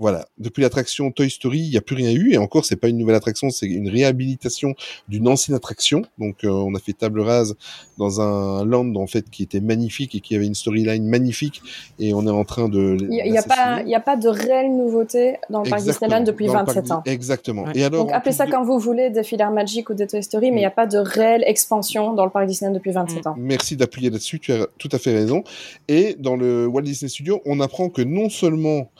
[0.00, 2.88] Voilà, depuis l'attraction Toy Story, il n'y a plus rien eu et encore c'est pas
[2.88, 4.74] une nouvelle attraction, c'est une réhabilitation
[5.08, 6.02] d'une ancienne attraction.
[6.18, 7.54] Donc euh, on a fait table rase
[7.98, 11.62] dans un land en fait qui était magnifique et qui avait une storyline magnifique
[11.98, 14.76] et on est en train de Il n'y a, pas, il a pas de réelle
[14.76, 17.02] nouveauté dans le parc Exactement, Disneyland depuis dans le parc 27 ans.
[17.06, 17.62] Exactement.
[17.64, 17.72] Ouais.
[17.76, 20.22] Et alors Donc appelez ça de- quand vous voulez, des filars Magic ou des Toy
[20.22, 23.26] Story, mais il n'y a pas de réelle expansion dans le parc Disneyland depuis 27
[23.28, 23.34] ans.
[23.38, 25.44] Merci d'appuyer là-dessus, tu as tout à fait raison.
[25.88, 28.90] Et dans le Walt Disney Studio, on apprend que non seulement,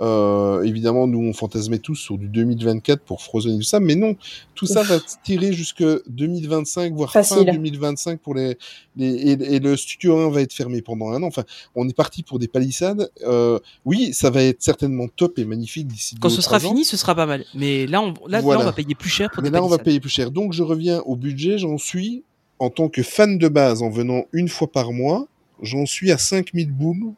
[0.00, 3.94] euh, évidemment, nous on fantasmait tous sur du 2024 pour Frozen et tout ça, mais
[3.94, 4.16] non,
[4.54, 4.88] tout ça Ouf.
[4.88, 7.50] va tirer jusque 2025, voire fin Facile.
[7.52, 8.56] 2025 pour les,
[8.96, 11.26] les et, et le Studio 1 va être fermé pendant un an.
[11.26, 11.44] Enfin,
[11.74, 13.10] on est parti pour des palissades.
[13.24, 16.60] Euh, oui, ça va être certainement top et magnifique d'ici Quand ce sera ans.
[16.60, 17.44] fini, ce sera pas mal.
[17.54, 19.68] Mais là, on, là, là, on va payer plus cher pour Mais des là, on
[19.68, 20.30] va payer plus cher.
[20.30, 21.58] Donc, je reviens au budget.
[21.58, 22.22] J'en suis,
[22.58, 25.26] en tant que fan de base, en venant une fois par mois,
[25.62, 27.14] j'en suis à 5000 boules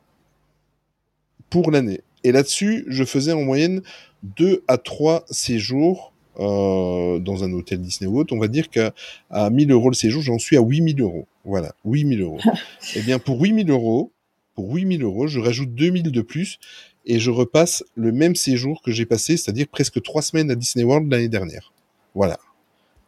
[1.51, 2.01] pour l'année.
[2.25, 3.83] Et là-dessus, je faisais en moyenne
[4.23, 8.35] 2 à 3 séjours euh, dans un hôtel Disney ou autre.
[8.35, 8.93] On va dire qu'à
[9.31, 11.27] à 1000 euros le séjour, j'en suis à 8000 euros.
[11.45, 12.39] Voilà, 8000 euros.
[12.97, 14.13] Eh bien, pour 8000 euros,
[14.55, 16.59] pour 8000 euros, je rajoute 2000 de plus
[17.07, 20.85] et je repasse le même séjour que j'ai passé, c'est-à-dire presque 3 semaines à Disney
[20.85, 21.73] World l'année dernière.
[22.15, 22.39] Voilà.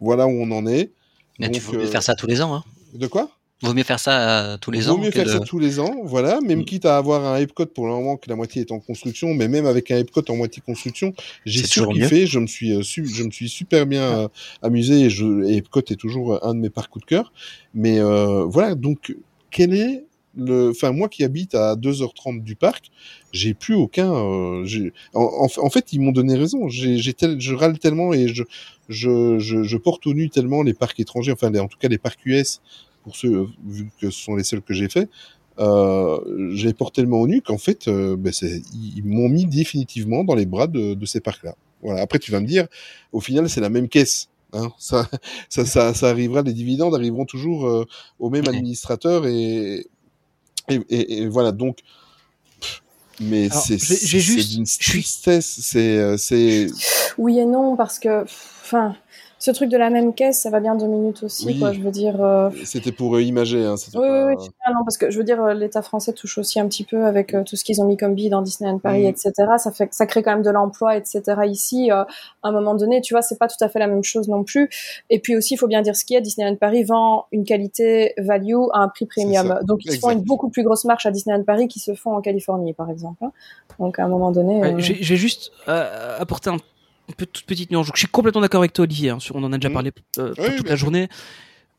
[0.00, 0.90] Voilà où on en est.
[1.38, 2.54] Mais tu Donc, veux mieux euh, faire ça tous les ans.
[2.54, 2.64] Hein.
[2.94, 3.30] De quoi?
[3.62, 4.98] Vaut mieux faire ça euh, tous les Vaut ans.
[4.98, 6.40] mieux que faire de- ça tous les ans, voilà.
[6.40, 6.64] Même Mm.
[6.64, 9.48] quitte à avoir un Epcot pour le moment que la moitié est en construction, mais
[9.48, 11.14] même avec un Epcot en moitié construction,
[11.46, 12.26] j'ai surkiffé.
[12.26, 14.28] Je me suis, euh, su- je me suis super bien euh,
[14.62, 17.32] amusé et, je, et Epcot est toujours un de mes parcs coup de cœur.
[17.74, 19.16] Mais euh, voilà, donc
[19.50, 20.04] quel est
[20.34, 22.86] le, enfin moi qui habite à 2h30 du parc,
[23.32, 24.10] j'ai plus aucun.
[24.14, 24.64] euh,
[25.12, 26.68] en, en- fait, ils m'ont donné raison.
[26.70, 28.42] J'ai, j'ai tel- je râle tellement et je,
[28.88, 31.98] je, je, je porte au nu tellement les parcs étrangers, enfin en tout cas les
[31.98, 32.60] parcs US
[33.02, 35.08] pour ceux euh, vu que ce sont les seuls que j'ai fait.
[35.58, 36.18] Euh,
[36.54, 40.34] j'ai porté tellement au nu qu'en fait, euh, ben, c'est, ils m'ont mis définitivement dans
[40.34, 41.54] les bras de, de ces parcs-là.
[41.82, 42.00] Voilà.
[42.00, 42.66] Après, tu vas me dire,
[43.12, 44.28] au final, c'est la même caisse.
[44.54, 45.08] Hein, ça,
[45.50, 47.86] ça, ça, ça arrivera, les dividendes arriveront toujours euh,
[48.18, 49.86] au même administrateur et,
[50.68, 51.52] et, et, et voilà.
[51.52, 51.78] Donc,
[53.20, 55.58] mais Alors, c'est, j'ai- j'ai c'est juste- suis- tristesse.
[55.62, 56.66] C'est, c'est,
[57.18, 58.96] Oui et non, parce que, enfin,
[59.44, 61.58] ce truc de la même caisse, ça va bien deux minutes aussi, Oui.
[61.58, 61.72] quoi.
[61.72, 62.22] Je veux dire.
[62.22, 63.64] euh, C'était pour euh, imager.
[63.64, 66.12] Hein, c'était Oui, pas- oui, oui, non, parce que je veux dire, euh, l'État français
[66.12, 68.40] touche aussi un petit peu avec euh, tout ce qu'ils ont mis comme billes dans
[68.42, 69.08] Disneyland Paris, Mhm.
[69.08, 69.32] etc.
[69.58, 71.22] Ça fait ça crée quand même de l'emploi, etc.
[71.46, 72.06] Ici, euh, à
[72.44, 74.70] un moment donné, tu vois, c'est pas tout à fait la même chose non plus.
[75.10, 76.20] Et puis aussi, il faut bien dire ce qu'il y a.
[76.20, 79.58] Disneyland Paris vend une qualité value à un prix premium.
[79.64, 82.20] Donc, ils font une beaucoup plus grosse marche à Disneyland Paris qu'ils se font en
[82.20, 83.24] Californie, par exemple.
[83.24, 83.32] hein.
[83.80, 84.62] Donc, à un moment donné.
[84.62, 86.58] Euh, j'ai j'ai juste euh, apporté un
[87.12, 87.88] toute petite nuance.
[87.94, 89.10] Je suis complètement d'accord avec toi, Olivier.
[89.10, 89.74] hein, sur- on en a déjà Mhm.
[89.74, 91.08] parlé euh, Oui, toute la journée.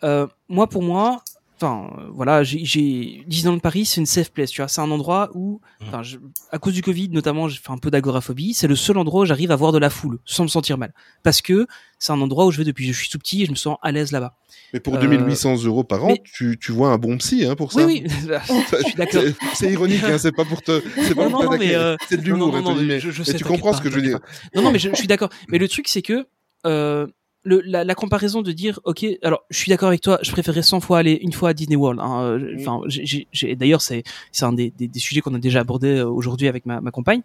[0.03, 1.23] Euh, moi, pour moi,
[1.63, 4.51] enfin, euh, voilà, j'ai- j'ai Disneyland Paris, c'est une safe place.
[4.51, 6.17] Tu vois, c'est un endroit où, enfin, je-
[6.51, 8.53] à cause du Covid, notamment, j'ai fait un peu d'agoraphobie.
[8.53, 10.93] C'est le seul endroit où j'arrive à voir de la foule sans me sentir mal,
[11.23, 11.65] parce que
[11.99, 13.55] c'est un endroit où je vais depuis que je suis tout petit et je me
[13.55, 14.35] sens à l'aise là-bas.
[14.73, 17.55] Mais pour Euh, 2800 euros par an, mais- tu, tu vois un bon psy hein,
[17.55, 17.85] pour ça.
[17.85, 18.09] Oui, oui,
[18.81, 19.23] je suis d'accord.
[19.53, 22.63] C'est- ironique, hein, c'est pas pour te, c'est pas Non, euh, c'est de l'humour, hein,
[22.77, 24.19] mais mais, je- je mais sais, tu comprends pas, ce que je veux dire.
[24.55, 25.29] Non, non, mais je, je suis d'accord.
[25.49, 26.27] Mais le truc, c'est que
[26.65, 27.07] euh,
[27.43, 30.61] le, la, la comparaison de dire, ok, alors je suis d'accord avec toi, je préférerais
[30.63, 31.99] 100 fois aller une fois à Disney World.
[32.01, 35.59] hein, euh, Enfin, j'ai- d'ailleurs, c'est c'est un des, des, des sujets qu'on a déjà
[35.59, 37.21] abordé euh, aujourd'hui avec ma, ma compagne.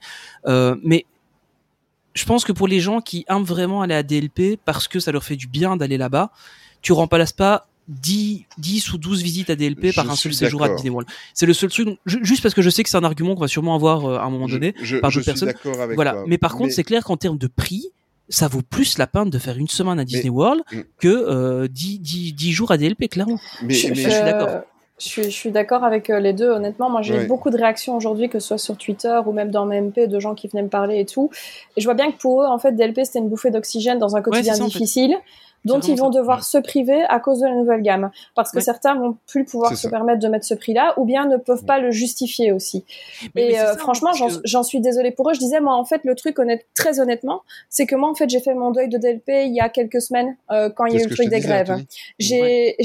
[0.47, 1.05] Euh, mais
[2.14, 5.12] je pense que pour les gens qui aiment vraiment aller à DLP parce que ça
[5.12, 6.31] leur fait du bien d'aller là-bas,
[6.83, 10.69] tu remplaces pas 10, 10 ou 12 visites à DLP par un seul séjour à.
[10.69, 11.09] Disney World.
[11.33, 13.49] C'est le seul truc, juste parce que je sais que c'est un argument qu'on va
[13.49, 14.75] sûrement avoir euh, à un moment donné.
[14.83, 15.49] je, par d'autres suis personnes.
[15.49, 16.12] d'accord avec Voilà.
[16.12, 16.25] toi.
[16.27, 17.87] Mais par contre, c'est clair qu'en termes de prix,
[18.29, 20.81] ça vaut plus la peine de faire une semaine à Disney World Mm.
[21.01, 23.39] que euh, 10, 10, 10 jours à DLP, clairement.
[23.62, 24.49] mais, je, mais- je suis d'accord.
[25.01, 26.91] Je suis, je suis d'accord avec euh, les deux, honnêtement.
[26.91, 27.24] Moi, j'ai Ouais.
[27.24, 30.18] eu beaucoup de réactions aujourd'hui, que ce soit sur Twitter ou même dans MP, de
[30.18, 31.31] gens qui venaient me parler et tout.
[31.76, 34.16] Et je vois bien que pour eux, en fait, DLP, c'était une bouffée d'oxygène dans
[34.16, 34.79] un quotidien c'est ça, en fait.
[35.65, 36.19] Dont ils vont ça.
[36.21, 38.11] devoir se priver à cause de la nouvelle gamme.
[38.35, 38.63] Parce que Ouais.
[38.63, 39.91] certains vont plus pouvoir se ça.
[39.91, 42.85] permettre de mettre ce prix-là, ou bien ne peuvent pas le justifier aussi.
[43.35, 44.11] Mais- et euh, ça, franchement,
[44.45, 45.35] j'en suis désolée pour eux.
[45.35, 48.29] Je disais, moi, en fait, le truc, honnête, très honnêtement, c'est que moi, en fait,
[48.31, 50.99] j'ai fait mon deuil de DLP il y a quelques semaines, euh, quand il y
[50.99, 51.85] a eu le truc des disais, grèves.
[52.19, 52.77] J'ai,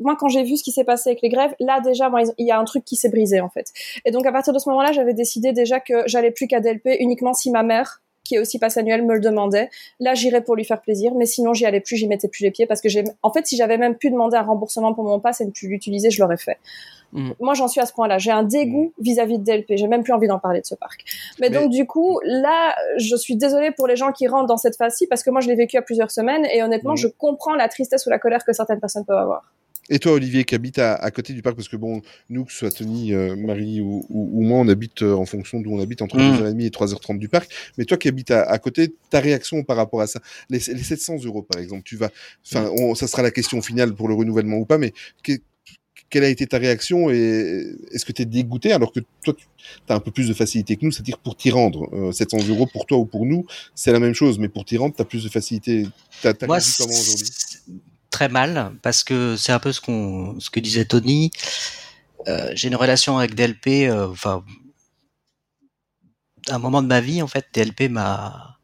[0.00, 2.46] moi, quand j'ai vu ce qui s'est passé avec les grèves, là déjà, moi, il
[2.46, 3.66] y a un truc qui s'est brisé en fait.
[4.04, 6.96] Et donc à partir de ce moment-là, j'avais décidé déjà que j'allais plus qu'à DLP
[7.00, 9.68] uniquement si ma mère, qui est aussi passe annuelle, me le demandait.
[10.00, 12.50] Là, j'irais pour lui faire plaisir, mais sinon, j'y allais plus, j'y mettais plus les
[12.50, 15.18] pieds parce que j'ai, en fait, si j'avais même pu demander un remboursement pour mon
[15.20, 16.58] pass et ne plus l'utiliser, je l'aurais fait.
[17.12, 17.32] Mm.
[17.40, 18.18] Moi, j'en suis à ce point-là.
[18.18, 19.76] J'ai un dégoût vis-à-vis de DLP.
[19.76, 21.04] J'ai même plus envie d'en parler de ce parc.
[21.40, 24.56] Mais, Mais- donc, du coup, là, je suis désolée pour les gens qui rentrent dans
[24.56, 26.98] cette phase-ci parce que moi, je l'ai vécu à plusieurs semaines et honnêtement, Mm.
[26.98, 29.52] je comprends la tristesse ou la colère que certaines personnes peuvent avoir.
[29.90, 32.52] Et toi, Olivier, qui habite à, à côté du parc, parce que bon, nous, que
[32.52, 35.72] ce soit Tony, euh, Marie ou, ou, ou moi, on habite euh, en fonction d'où
[35.74, 36.20] on habite entre Mm.
[36.20, 37.50] 2h30 et 3h30 du parc.
[37.76, 40.20] Mais toi qui habites à, à côté, ta réaction par rapport à ça,
[40.50, 42.10] les, les 700 euros par exemple, tu vas,
[42.46, 45.32] enfin, on- ça sera la question finale pour le renouvellement ou pas, mais que-
[46.10, 49.46] quelle a été ta réaction et est-ce que tu es dégoûté alors que toi, tu
[49.88, 52.66] as un peu plus de facilité que nous, c'est-à-dire pour t'y rendre, euh, 700 euros
[52.66, 55.06] pour toi ou pour nous, c'est la même chose, mais pour t'y rendre, tu as
[55.06, 55.86] plus de facilité.
[56.22, 57.30] T'as t'as Moi, réagi comment aujourd'hui?
[58.12, 61.32] Très mal parce que c'est un peu ce qu'on, ce que disait Tony.
[62.28, 63.88] Euh, j'ai une relation avec DLP.
[63.90, 64.44] euh, Enfin,
[66.48, 68.58] à un moment de ma vie, en fait, DLP m'a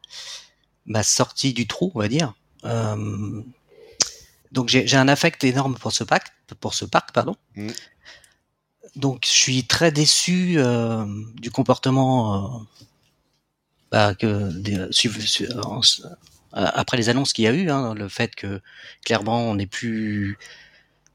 [0.87, 2.33] m'a sorti du trou, on va dire.
[2.65, 3.43] Euh,
[4.53, 6.29] donc j'ai un affect énorme pour ce parc,
[6.61, 7.37] pour ce parc, pardon.
[7.57, 7.73] Mhm.
[8.97, 10.57] Donc je suis très déçu
[11.35, 12.67] du comportement
[13.93, 15.11] bah, que des- su-
[15.63, 15.83] en-
[16.53, 18.61] après les annonces qu'il y a eu, hein, le fait que
[19.05, 20.39] clairement on n'est plus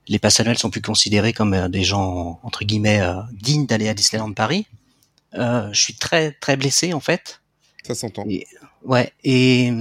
[0.07, 3.87] les passes annuelles sont plus considérés comme euh, des gens entre guillemets euh, dignes d'aller
[3.87, 4.67] à Disneyland Paris.
[5.35, 7.41] Euh, je suis très très blessé en fait.
[7.83, 8.25] Ça s'entend.
[8.83, 9.71] Ouais et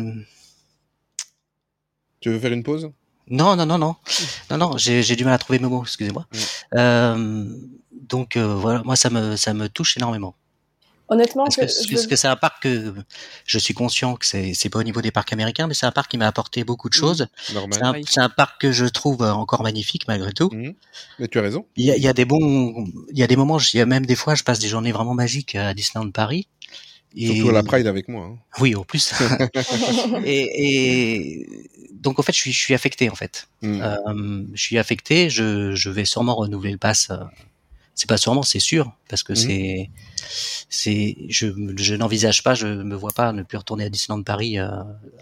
[2.21, 2.91] Tu veux faire une pause?
[3.29, 3.97] Non non non non
[4.51, 6.27] non non j'ai du mal à trouver mes mots excusez-moi.
[6.75, 7.47] Euh,
[7.93, 10.35] donc euh, voilà moi ça me ça me touche énormément.
[11.09, 12.95] Honnêtement, Parce que que, je parce veux- que c'est un parc que
[13.45, 15.91] je suis conscient que c'est c'est pas au niveau des parcs américains, mais c'est un
[15.93, 17.27] parc qui m'a apporté beaucoup de choses.
[17.53, 17.75] Normal.
[17.79, 18.05] C'est un, Oui.
[18.09, 20.49] c'est un parc que je trouve encore magnifique malgré tout.
[20.53, 20.75] Mhm.
[21.19, 21.67] Mais tu as raison.
[21.77, 23.81] Il y a, il y a des bons, il y a des moments, il y
[23.81, 26.49] a même des fois, je passe des journées vraiment magiques à Disneyland Paris.
[27.15, 28.25] Et Surtout à la Pride avec moi.
[28.25, 28.39] hein.
[28.59, 29.13] Oui, en plus.
[30.25, 33.49] et, et donc en fait, je suis, je suis affecté en fait.
[33.61, 33.81] Mhm.
[33.83, 35.29] Euh, je suis affecté.
[35.29, 37.09] Je, je vais sûrement renouveler le pass.
[37.11, 37.17] euh,
[37.95, 39.39] C'est pas sûrement, c'est sûr, parce que Mhm.
[39.39, 39.91] c'est,
[40.71, 44.59] c'est, je, je n'envisage pas, je me vois pas ne plus retourner à Disneyland Paris
[44.59, 44.69] euh,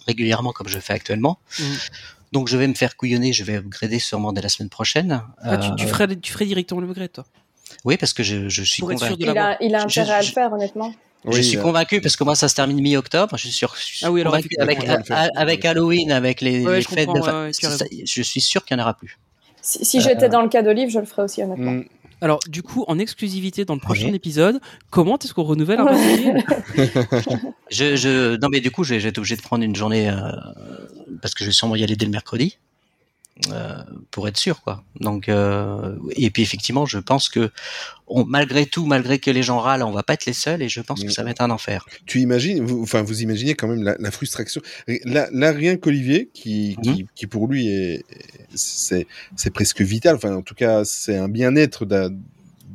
[0.06, 1.40] régulièrement comme je fais actuellement.
[1.58, 1.76] Mhm.
[2.32, 5.20] Donc je vais me faire couillonner, je vais upgrader sûrement dès la semaine prochaine.
[5.42, 7.24] Ah, tu, tu Euh, ferais, tu ferais directement le upgrade, toi?
[7.84, 9.24] Oui, parce que je, je suis Pour être sûr convaincu.
[9.24, 10.94] de il a, il a Je- intérêt à le faire, honnêtement.
[11.28, 13.36] je suis euh, convaincu parce que moi ça se termine mi-octobre.
[13.36, 13.74] Je suis sûr.
[13.76, 17.12] Je suis Ah oui, alors convaincu avec, Halloween, avec les, Ouais, les je fêtes de
[17.14, 19.18] ouais, ouais, ça- je suis sûr qu'il n'y en aura plus.
[19.62, 21.72] Si, si j'étais dans le cas d'Olive, je le ferais aussi, honnêtement.
[21.72, 21.84] Mhm.
[22.20, 24.14] Alors, du coup, en exclusivité dans le prochain Oui.
[24.14, 24.60] épisode,
[24.90, 26.00] comment est-ce qu'on renouvelle un pass
[27.70, 30.16] Je, je, non mais du coup, j'ai j'ai été obligé de prendre une journée euh,
[31.22, 32.58] parce que je vais sûrement y aller dès le mercredi.
[33.52, 34.84] Euh, pour être sûr quoi.
[35.00, 37.50] Donc euh, et puis effectivement, je pense que
[38.06, 40.68] on, malgré tout, malgré que les gens râlent, on va pas être les seuls et
[40.68, 41.86] je pense que ça va être un enfer.
[42.06, 44.60] Tu imagines, vous, enfin vous imaginez quand même la, la frustration.
[45.04, 46.82] Là, là rien qu'Olivier, qui, Mhm.
[46.82, 48.04] qui, qui pour lui est
[48.54, 50.16] c'est c'est presque vital.
[50.16, 51.86] Enfin en tout cas c'est un bien-être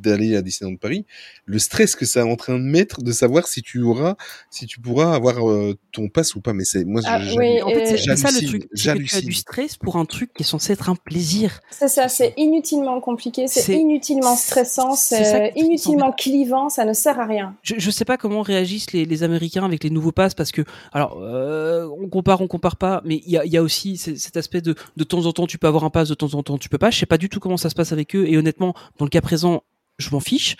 [0.05, 1.05] d'aller à Disneyland Paris.
[1.45, 4.15] Le stress que ça est en train de mettre, de savoir si tu auras,
[4.49, 6.53] si tu pourras avoir euh, ton pass ou pas.
[6.53, 8.67] Mais c'est moi Ah, je- oui, En fait, c'est ça le truc.
[8.73, 11.59] c'est que tu as du stress pour un truc qui est censé être un plaisir.
[11.71, 17.25] C'est ça, c'est inutilement compliqué, c'est inutilement stressant, c'est inutilement clivant, ça ne sert à
[17.25, 17.55] rien.
[17.61, 20.61] Je, je sais pas comment réagissent les, les Américains avec les nouveaux passes parce que
[20.93, 23.97] alors euh, on compare, on compare pas, mais il y a, il y a aussi
[23.97, 26.43] cet aspect de de temps en temps tu peux avoir un pass, de temps en
[26.43, 26.91] temps tu peux pas.
[26.91, 29.09] Je sais pas du tout comment ça se passe avec eux et honnêtement dans le
[29.09, 29.63] cas présent
[29.97, 30.55] je m'en fiche.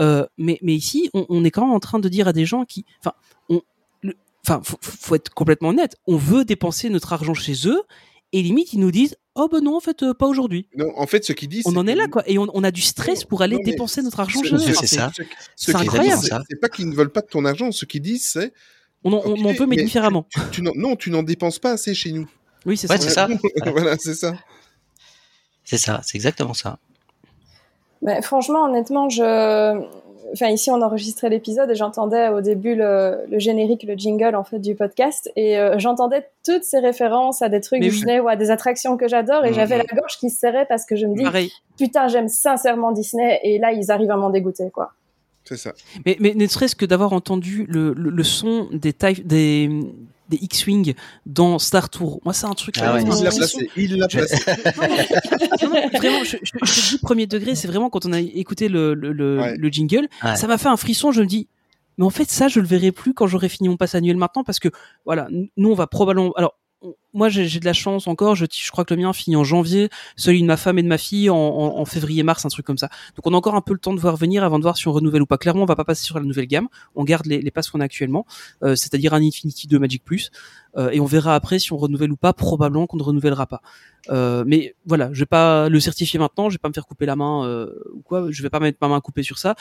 [0.00, 2.46] Euh, mais mais ici on, on est quand même en train de dire à des
[2.46, 3.12] gens qui, enfin
[3.48, 3.60] on,
[4.46, 7.82] enfin faut, faut être complètement honnête, on veut dépenser notre argent chez eux
[8.32, 10.68] et limite ils nous disent oh ben non en fait euh, pas aujourd'hui.
[10.76, 12.70] Non, en fait, ce qu'il dit, On en est là quoi et on, on a
[12.70, 14.58] du stress pour aller Non, dépenser notre argent chez eux.
[14.74, 15.12] c'est ça.
[15.16, 16.20] Ce, ce C'est qu'ils incroyable.
[16.20, 17.70] disent, c'est- pas qu'ils ne veulent pas de ton argent.
[17.72, 18.52] Ce qu'ils disent, c'est
[19.04, 20.26] On en, on Ok, en veut mais, mais différemment.
[20.28, 22.28] tu, tu n'en- non, tu n'en dépenses pas assez chez nous.
[22.66, 23.02] Oui c'est Ouais, ça.
[23.08, 23.28] c'est ça.
[23.70, 24.34] voilà, c'est ça.
[25.64, 26.78] C'est ça, c'est exactement ça.
[28.02, 29.80] Mais franchement, honnêtement, je,
[30.32, 34.44] enfin ici on enregistrait l'épisode et j'entendais au début le, le générique, le jingle en
[34.44, 37.92] fait du podcast et euh, j'entendais toutes ces références à des trucs Mais oui.
[37.92, 39.54] Disney ou à des attractions que j'adore et Mhm.
[39.54, 41.50] j'avais la gorge qui se serrait parce que je me dis Pareil.
[41.78, 44.92] putain j'aime sincèrement Disney et là ils arrivent à m'en dégoûter quoi.
[45.44, 45.72] C'est ça.
[46.04, 49.70] Mais, mais ne serait-ce que d'avoir entendu le, le, le son des, TIE- des,
[50.28, 50.94] des X-Wing
[51.26, 52.76] dans Star Tour, moi c'est un truc.
[52.80, 53.02] Ah ouais.
[53.02, 53.70] Il l'a placé.
[53.76, 54.36] Il l'a placé.
[55.62, 58.20] Non, non, vraiment, je, je, je te dis premier degré, c'est vraiment quand on a
[58.20, 59.56] écouté le, le, le, Ouais.
[59.56, 60.36] le jingle, Ouais.
[60.36, 61.48] ça m'a fait un frisson, je me dis,
[61.96, 64.44] mais en fait ça je le verrai plus quand j'aurai fini mon pass annuel maintenant
[64.44, 64.68] parce que
[65.04, 66.32] voilà, nous on va probablement...
[66.36, 66.57] Alors
[67.12, 69.88] moi j'ai de la chance encore, je, je crois que le mien finit en janvier,
[70.16, 72.78] celui de ma femme et de ma fille en, en, en février-mars, un truc comme
[72.78, 72.88] ça.
[73.16, 74.86] Donc on a encore un peu le temps de voir venir avant de voir si
[74.86, 75.38] on renouvelle ou pas.
[75.38, 77.80] Clairement on va pas passer sur la nouvelle gamme, on garde les, les passes qu'on
[77.80, 78.26] a actuellement,
[78.62, 80.30] euh, c'est-à-dire un Infinity 2 Magic Plus,
[80.76, 83.60] euh, et on verra après si on renouvelle ou pas, probablement qu'on ne renouvellera pas.
[84.10, 87.06] Euh, mais voilà, je vais pas le certifier maintenant, je vais pas me faire couper
[87.06, 89.56] la main euh, ou quoi, je vais pas mettre ma main coupée sur ça,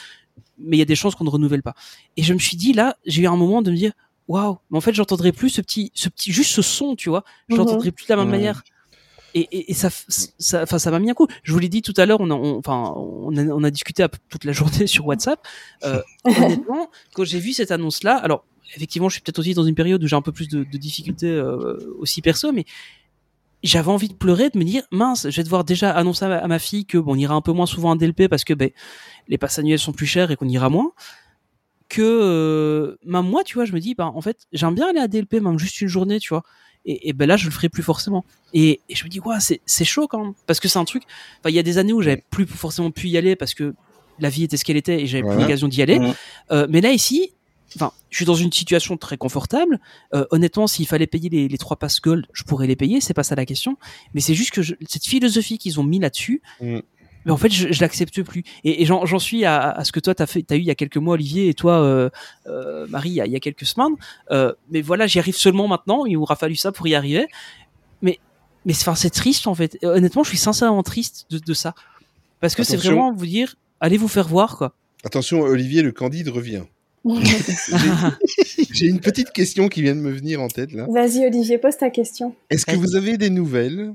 [0.57, 1.73] mais il y a des chances qu'on ne renouvelle pas.
[2.17, 3.93] Et je me suis dit là, j'ai eu un moment de me dire
[4.27, 7.23] waouh, mais en fait j'entendrai plus ce petit, ce petit, juste ce son, tu vois,
[7.49, 7.59] je Mhm.
[7.59, 8.31] l'entendrai plus de la même Mhm.
[8.31, 8.63] manière.
[9.33, 9.89] Et, et, et ça,
[10.39, 11.27] ça, enfin, ça m'a mis un coup.
[11.43, 13.69] Je vous l'ai dit tout à l'heure, on a, on- enfin, on a, on a
[13.69, 15.39] discuté à- toute la journée sur WhatsApp.
[15.83, 16.01] Euh,
[16.65, 20.03] honnêtement, quand j'ai vu cette annonce-là, alors effectivement, je suis peut-être aussi dans une période
[20.03, 22.65] où j'ai un peu plus de, de difficultés euh, aussi perso, mais
[23.63, 26.37] j'avais envie de pleurer, de me dire mince, je vais devoir déjà annoncer à ma,
[26.37, 28.53] à ma fille que bon, on ira un peu moins souvent en DLP parce que
[28.53, 28.71] ben
[29.27, 30.91] les passes annuelles sont plus chères et qu'on ira moins.
[31.89, 35.07] Que euh, moi, tu vois, je me dis bah en fait, j'aime bien aller à
[35.07, 36.43] DLP même juste une journée, tu vois.
[36.85, 38.23] Et, et ben là, je le ferai plus forcément.
[38.53, 40.85] Et, et je me dis ouais, c'est c'est chaud quand même parce que c'est un
[40.85, 41.03] truc.
[41.39, 43.73] Enfin, il y a des années où j'avais plus forcément pu y aller parce que
[44.19, 45.99] la vie était ce qu'elle était et j'avais plus l'occasion d'y aller.
[45.99, 46.13] Mhm.
[46.51, 47.31] Euh, mais là ici,
[47.75, 49.79] enfin, je suis dans une situation très confortable.
[50.13, 52.99] Euh, honnêtement, s'il fallait payer les, les trois passes gold, je pourrais les payer.
[53.01, 53.77] C'est pas ça la question.
[54.13, 56.79] Mais c'est juste que je- cette philosophie qu'ils ont mis là-dessus, Mm.
[57.27, 58.43] Mais en fait, je, je l'accepte plus.
[58.63, 60.65] Et, et j'en j'en suis à, à ce que toi t'as fait, t'as eu il
[60.65, 62.09] y a quelques mois, Olivier, et toi, euh,
[62.47, 63.93] euh, Marie, il y, a, il y a quelques semaines.
[64.31, 66.05] Euh, mais voilà, j'y arrive seulement maintenant.
[66.07, 67.27] Il aura fallu ça pour y arriver.
[68.01, 68.17] Mais
[68.65, 69.77] mais c'est- enfin, c'est triste en fait.
[69.81, 71.75] Et Honnêtement, je suis sincèrement triste de, de ça
[72.39, 72.91] parce que c'est Attention.
[72.93, 74.73] vraiment vous dire, allez vous faire voir quoi.
[75.03, 76.63] Attention, Olivier, le Candide revient.
[77.07, 80.85] J'ai- J'ai une petite question qui vient de me venir en tête là.
[80.89, 82.35] Vas-y Olivier, pose ta question.
[82.49, 83.93] Est-ce que vous avez des nouvelles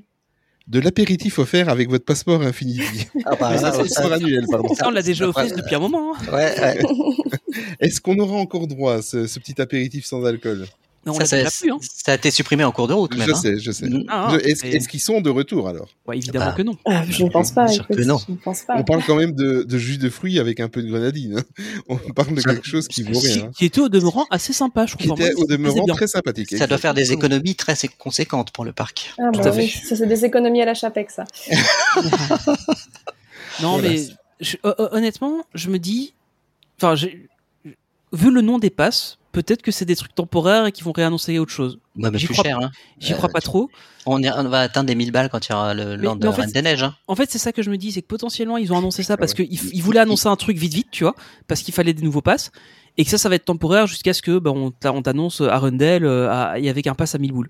[0.68, 4.74] de l'apéritif offert avec votre passeport Infinity Ah bah, Ça, passeport annuel, pardon.
[4.74, 6.14] Ça, on l'a déjà ça offert depuis un moment.
[6.14, 6.32] hein.
[6.32, 6.80] Ouais, ouais.
[7.80, 10.66] Est-ce qu'on aura encore droit à ce, ce petit apéritif sans alcool?
[11.04, 11.72] Mais on Ça, l'a ça, plus.
[11.72, 11.78] Hein.
[11.82, 13.26] ça a été supprimé en cours de route, même.
[13.26, 13.34] Je hein.
[13.34, 13.86] sais, je sais.
[13.88, 14.04] Mm.
[14.08, 15.88] Ah, Je- ah, Est-ce qu'ils sont de retour alors?
[16.06, 16.54] Ouais, évidemment Bah.
[16.56, 16.76] que non.
[16.86, 17.64] Ah, je ne pense pas.
[17.64, 18.18] Bien sûr écoute, que non.
[18.26, 18.74] Je ne pense pas.
[18.78, 21.38] On parle quand même de, de jus de fruits avec un peu de grenadine.
[21.38, 21.64] hein.
[21.88, 23.44] On parle de quelque chose qui vaut Qui, rien.
[23.46, 23.50] hein.
[23.56, 25.20] qui était au demeurant assez sympa, je Qui trouve.
[25.20, 26.56] était Moi, au demeurant très sympathique.
[26.56, 29.12] Ça doit faire des économies très conséquentes pour le parc.
[29.18, 29.58] Ah, Tout bah à fait.
[29.62, 31.24] oui, ça c'est des économies à la chapec ça.
[33.60, 33.88] Non, Voilà.
[33.90, 34.02] mais
[34.40, 34.56] je-
[34.92, 36.14] honnêtement, je me dis,
[36.78, 37.28] enfin, j'ai-
[38.12, 41.38] vu le nom des passes, peut-être que c'est des trucs temporaires et qu'ils vont réannoncer
[41.38, 41.78] autre chose.
[41.96, 42.58] Ouais, mais J'y crois- cher.
[42.60, 42.70] Hein.
[42.98, 43.70] J'y Euh, crois pas trop.
[44.04, 46.42] On, va atteindre des 1000 balles quand il y aura le land de en fait,
[46.42, 46.82] Reine des Neiges.
[46.82, 46.94] Hein.
[47.06, 49.14] En fait, c'est ça que je me dis, c'est que potentiellement ils ont annoncé ça
[49.14, 51.14] Ah parce qu'ils ils voulaient annoncer un truc vite vite, tu vois,
[51.46, 52.50] parce qu'il fallait des nouveaux passes
[52.98, 55.40] et que ça, ça va être temporaire jusqu'à ce que ben, on t'a- on t'annonce
[55.40, 57.48] Arundel euh, à- et avec un pass à 1000 boules.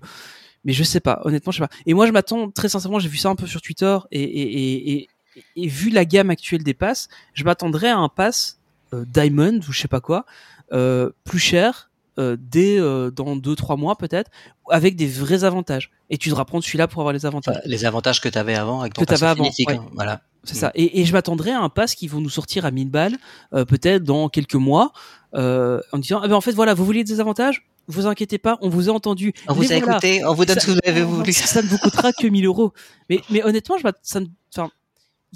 [0.63, 1.73] Mais je sais pas, honnêtement, je sais pas.
[1.85, 4.91] Et moi, je m'attends très sincèrement, j'ai vu ça un peu sur Twitter et, et,
[4.93, 5.09] et, et,
[5.57, 8.62] et vu la gamme actuelle des passes, je m'attendrais à un pass euh,
[9.07, 10.25] Diamond ou je sais pas quoi,
[10.71, 11.89] euh, plus cher
[12.19, 14.29] euh, dès euh, dans 2-3 mois peut-être,
[14.69, 15.89] avec des vrais avantages.
[16.11, 17.59] Et tu devras prendre celui-là pour avoir les avantages.
[17.65, 19.65] Les avantages que tu avais avant avec ton Que pass t'avais avant, ouais.
[19.77, 19.85] quoi.
[19.95, 20.21] Voilà.
[20.43, 20.71] C'est ça.
[20.75, 23.17] Et, et je m'attendrais à un pass qui vont nous sortir à 1000 balles,
[23.53, 24.91] euh, peut-être dans quelques mois,
[25.35, 27.65] euh, en disant, ah ben en fait voilà, vous vouliez des avantages?
[27.87, 29.33] Vous inquiétez pas, on vous a entendu.
[29.47, 29.93] On vous a voilà.
[29.97, 31.33] écouté, on vous donne Ça- ce que vous avez voulu.
[31.33, 32.73] Ça ne vous coûtera que 1000 euros.
[33.09, 34.69] Mais, mais honnêtement, je ça ne, enfin,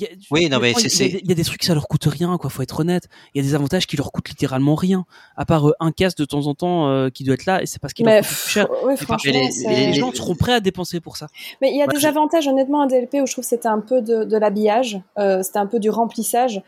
[0.01, 1.63] y a- Oui, non, mais c'est- il y, a des- il y a des trucs
[1.63, 2.49] ça leur coûte rien, quoi.
[2.49, 3.07] Faut être honnête.
[3.33, 6.17] Il y a des avantages qui leur coûtent littéralement rien, à part euh, un casque
[6.19, 8.25] de temps en temps euh, qui doit être là, et c'est parce qu'il Mais leur
[8.27, 8.67] coûte plus cher.
[9.67, 11.27] Mais les- gens seront prêts à dépenser pour ça.
[11.61, 13.79] Mais il y a des avantages, honnêtement, à DLP où je trouve que c'était un
[13.79, 16.61] peu de, de l'habillage, euh, c'était un peu du remplissage.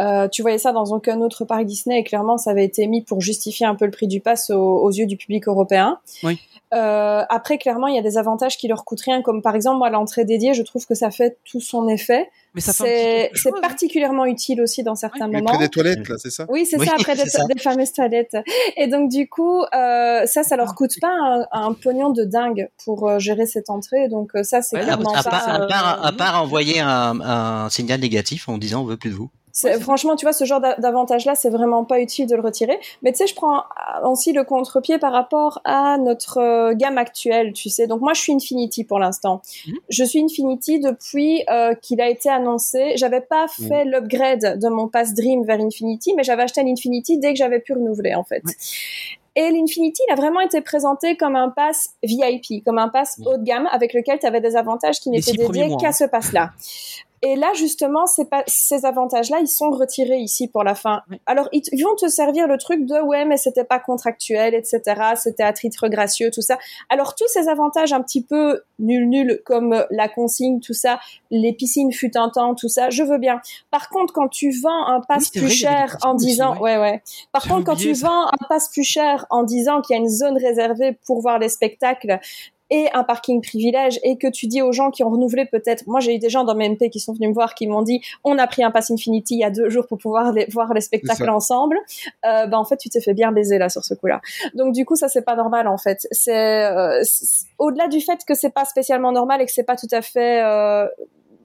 [0.00, 3.02] Euh, tu voyais ça dans aucun autre parc Disney et clairement ça avait été mis
[3.02, 5.98] pour justifier un peu le prix du pass aux, aux yeux du public européen.
[6.24, 6.40] Oui.
[6.72, 9.78] Euh, après clairement il y a des avantages qui leur coûtent rien comme par exemple
[9.78, 12.28] moi l'entrée dédiée je trouve que ça fait tout son effet.
[12.54, 13.60] Mais ça fait C'est hein.
[13.60, 15.50] particulièrement utile aussi dans certains Mais moments.
[15.54, 16.46] près des toilettes, là, c'est ça?
[16.48, 17.44] Oui, c'est Oui, ça, après des, c'est ça.
[17.52, 18.36] des fameuses toilettes.
[18.76, 22.68] Et donc, du coup, euh, ça, ça leur coûte pas un, un pognon de dingue
[22.84, 24.08] pour euh, gérer cette entrée.
[24.08, 25.30] Donc, euh, ça, c'est Ouais, clairement à, pas...
[25.30, 28.96] part, à, euh, part, à part envoyer un, un signal négatif en disant on veut
[28.98, 29.30] plus de vous.
[29.80, 32.78] Franchement, tu vois, ce genre d'a- d'avantage-là, c'est vraiment pas utile de le retirer.
[33.02, 33.62] Mais tu sais, je prends
[34.04, 37.86] aussi le contre-pied par rapport à notre euh, gamme actuelle, tu sais.
[37.86, 39.42] Donc, moi, je suis Infinity pour l'instant.
[39.66, 39.74] Mhm.
[39.88, 42.92] Je suis Infinity depuis euh, qu'il a été annoncé.
[42.96, 47.30] J'avais pas fait l'upgrade de mon Pass Dream vers Infinity, mais j'avais acheté l'Infinity dès
[47.32, 48.42] que j'avais pu renouveler, en fait.
[48.44, 48.52] Ouais.
[49.36, 53.26] Et l'Infinity, il a vraiment été présenté comme un pass VIP, comme un pass Mhm.
[53.26, 55.92] haut de gamme avec lequel tu avais des avantages qui n'étaient dédiés qu'à hein.
[55.92, 56.50] ce pass-là.
[57.24, 61.00] Et là, justement, ces, pa- ces avantages-là, ils sont retirés ici pour la fin.
[61.10, 61.20] Oui.
[61.24, 64.82] Alors, ils, vont te servir le truc de ouais, mais c'était pas contractuel, etc.
[65.16, 66.58] C'était à titre gracieux, tout ça.
[66.90, 71.00] Alors, tous ces avantages un petit peu nul nul comme la consigne, tout ça,
[71.30, 73.40] les piscines fut un temps, tout ça, je veux bien.
[73.70, 76.78] Par contre, quand tu vends un pass Oui, c'est plus vrai, cher en disant, ouais.
[76.78, 77.02] ouais.
[77.32, 78.08] Par contre, quand tu ça.
[78.08, 81.38] vends un pass plus cher en disant qu'il y a une zone réservée pour voir
[81.38, 82.20] les spectacles
[82.70, 86.00] et un parking privilège et que tu dis aux gens qui ont renouvelé peut-être, moi
[86.00, 88.00] j'ai eu des gens dans mes MP qui sont venus me voir qui m'ont dit
[88.24, 90.72] on a pris un pass Infinity il y a deux jours pour pouvoir les, voir
[90.74, 91.78] les spectacles ensemble,
[92.26, 94.20] euh, ben en fait tu t'es fait bien baiser là sur ce coup-là.
[94.54, 96.06] Donc du coup ça c'est pas normal en fait.
[96.10, 97.02] C'est euh,
[97.58, 100.42] au-delà du fait que c'est pas spécialement normal et que c'est pas tout à fait
[100.42, 100.86] euh,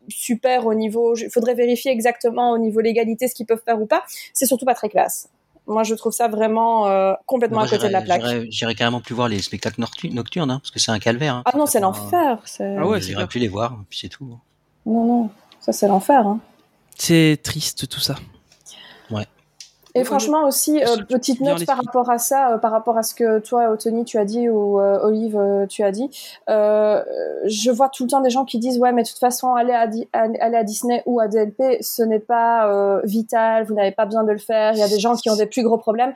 [0.07, 3.86] super au niveau, il faudrait vérifier exactement au niveau légalité ce qu'ils peuvent faire ou
[3.86, 4.03] pas.
[4.34, 5.30] C'est surtout pas très classe.
[5.70, 8.22] Moi, je trouve ça vraiment euh, complètement Moi, à côté de la plaque.
[8.49, 11.36] j'irais- carrément plus voir les spectacles noctu- nocturnes, hein, parce que c'est un calvaire.
[11.36, 11.43] hein.
[11.45, 12.39] Ah non, c'est l'enfer.
[12.45, 14.38] c'est- Ah ouais, J'irais plus les voir, puis c'est tout.
[14.86, 16.26] Non, non, ça c'est l'enfer.
[16.28, 16.39] Hein.
[16.97, 18.15] C'est triste tout ça.
[19.99, 23.13] Et franchement aussi, euh, petite note par rapport à ça, euh, par rapport à ce
[23.13, 25.39] que toi, Tony, tu as dit ou euh, Olive,
[25.69, 26.09] tu as dit.
[26.47, 29.73] Je vois tout le temps des gens qui disent ouais, mais de toute façon, aller
[29.73, 33.65] à, Di- aller à Disney ou à DLP, ce n'est pas vital.
[33.65, 34.73] Vous n'avez pas besoin de le faire.
[34.73, 36.13] Il y a des gens qui ont des plus gros problèmes.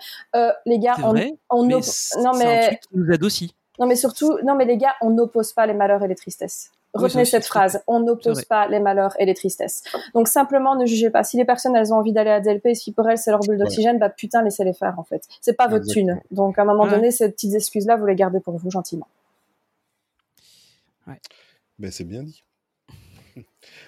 [0.65, 3.55] Les gars, on, mais non un mais truc qui nous aide aussi.
[3.79, 6.71] non mais surtout, non mais les gars, on n'oppose pas les malheurs et les tristesses.
[6.93, 9.83] Retenez cette phrase, on n'oppose pas les malheurs et les tristesses.
[10.13, 11.23] Donc simplement ne jugez pas.
[11.23, 13.57] Si les personnes elles ont envie d'aller à DLP, si pour elles c'est leur bulle
[13.57, 15.23] d'oxygène, bah putain laissez-les faire en fait.
[15.41, 16.15] C'est pas votre Exactement.
[16.17, 16.21] thune.
[16.35, 16.91] Donc à un moment Ouais.
[16.91, 19.07] donné, ces petites excuses là, vous les gardez pour vous gentiment.
[21.79, 22.43] Ben, c'est bien dit.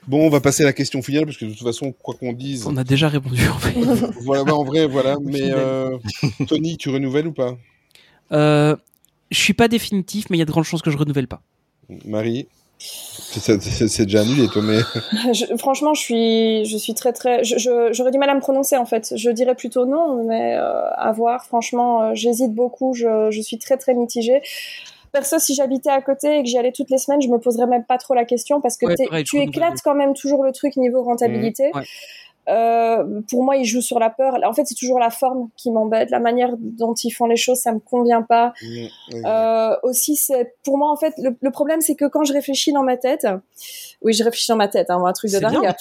[0.08, 2.34] Bon, on va passer à la question finale, parce que de toute façon, quoi qu'on
[2.34, 3.74] dise, On a déjà répondu en fait.
[4.22, 5.18] voilà, bah, en vrai, voilà.
[5.22, 5.98] Mais euh,
[6.48, 7.56] Tony, tu renouvelles ou pas?
[8.32, 8.76] Euh,
[9.32, 11.42] je suis pas définitif, mais il y a de grandes chances que je renouvelle pas.
[12.06, 12.48] Marie?
[12.80, 14.80] C'est déjà toi, mais
[15.34, 18.86] Je- franchement, je suis, je suis très très, j'aurais du mal à me prononcer en
[18.86, 19.14] fait.
[19.16, 21.46] Je dirais plutôt non, mais euh, à voir.
[21.46, 22.94] Franchement, euh, j'hésite beaucoup.
[22.94, 24.42] Je, je suis très très mitigée.
[25.12, 27.68] Perso, si j'habitais à côté et que j'y allais toutes les semaines, je me poserais
[27.68, 30.52] même pas trop la question parce que Ouais, pareil, tu éclates quand même toujours le
[30.52, 31.72] truc niveau rentabilité.
[31.74, 31.84] Ouais.
[32.48, 34.38] Euh, pour moi, ils jouent sur la peur.
[34.46, 36.10] En fait, c'est toujours la forme qui m'embête.
[36.12, 38.54] La manière dont ils font les choses, ça me convient pas.
[38.62, 38.86] Mm,
[39.26, 42.72] Euh, aussi, c'est pour moi en fait le, le problème, c'est que quand je réfléchis
[42.74, 43.26] dans ma tête,
[44.02, 45.66] oui, je réfléchis dans ma tête, hein, moi, un truc de dingue.
[45.66, 45.72] Euh,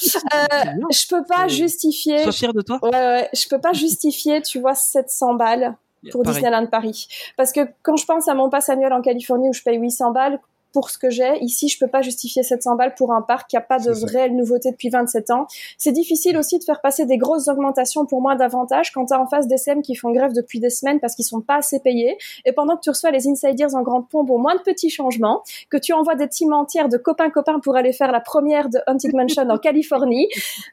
[0.90, 2.22] je peux pas justifier.
[2.22, 2.78] Sois fier de toi.
[2.82, 5.76] Ouais, ouais, je peux pas justifier, tu vois, 700 balles
[6.10, 6.36] pour Pareil.
[6.42, 7.06] Disneyland Paris.
[7.36, 10.10] Parce que quand je pense à mon pass annuel en Californie où je paye 800
[10.12, 10.38] balles
[10.74, 13.56] pour ce que j'ai, ici, je peux pas justifier 700 balles pour un parc qui
[13.56, 15.46] a pas de réelle nouveauté depuis 27 ans.
[15.78, 19.26] C'est difficile aussi de faire passer des grosses augmentations pour moins d'avantages quand t'as en
[19.26, 22.18] face des CM qui font grève depuis des semaines parce qu'ils sont pas assez payés.
[22.44, 25.42] Et pendant que tu reçois les insiders en grande pompe au moins de petits changements,
[25.70, 29.14] que tu envoies des teams entières de copains-copains pour aller faire la première de Haunted
[29.14, 30.28] Mansion en Californie.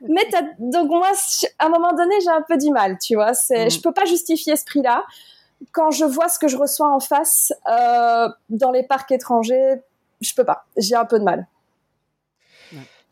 [0.10, 1.12] Mais t'as, donc moi,
[1.60, 3.36] à un moment donné, j'ai un peu du mal, tu vois.
[3.36, 3.70] C'est, Mhm.
[3.70, 5.04] je peux pas justifier ce prix-là.
[5.74, 9.76] Quand je vois ce que je reçois en face euh, dans les parcs étrangers,
[10.22, 10.65] je peux pas.
[10.78, 11.47] J'ai un peu de mal.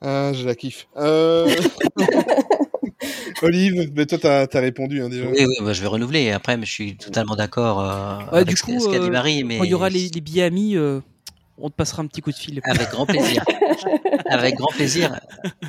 [0.02, 0.88] Ah, je la kiffe.
[0.98, 1.54] Euh...
[3.42, 5.26] Olive, mais toi, t'as as répondu hein, déjà.
[5.26, 6.32] Oui, oui, bah, je vais renouveler.
[6.32, 9.08] Après, mais je suis totalement d'accord euh, Ouais, avec du ce coup, ce qu'a dit
[9.08, 9.44] euh, Marie.
[9.44, 11.00] Mais Quand il y aura les, les billets amis, euh,
[11.58, 12.62] on te passera un petit coup de fil.
[12.64, 13.44] Avec grand plaisir.
[14.30, 15.20] avec grand plaisir.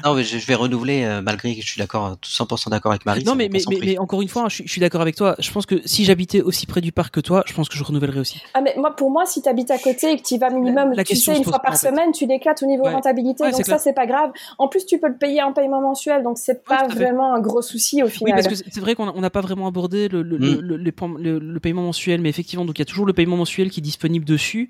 [0.04, 3.06] Non, mais je, je vais renouveler euh, malgré que je suis d'accord, 100% d'accord avec
[3.06, 3.24] Marie.
[3.24, 3.86] non, mais, mon mais, mais, concentré.
[3.86, 5.34] mais encore une fois, je, suis- je suis d'accord avec toi.
[5.38, 7.84] Je pense que si j'habitais aussi près du parc que toi, je pense que je
[7.84, 8.40] renouvellerais aussi.
[8.54, 10.50] Ah mais moi pour moi si tu habites à côté et que tu y vas
[10.50, 11.88] minimum La tu sais une fois par en fait.
[11.88, 12.92] semaine tu l'éclates au niveau Ouais.
[12.92, 15.80] rentabilité Ouais, donc ça c'est pas grave en plus tu peux le payer en paiement
[15.80, 18.94] mensuel donc c'est pas vraiment un gros souci au Oui, final parce que c'est vrai
[18.94, 21.18] qu'on n'a pas vraiment abordé le, le, le, Mm.
[21.18, 23.82] le- paiement mensuel, mais effectivement, donc il y a toujours le paiement mensuel qui est
[23.82, 24.68] disponible dessus.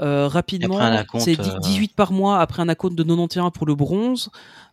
[0.00, 0.78] Euh, rapidement,
[1.18, 4.30] c'est dix- euh, 18 par mois après un de 91 pour le bronze,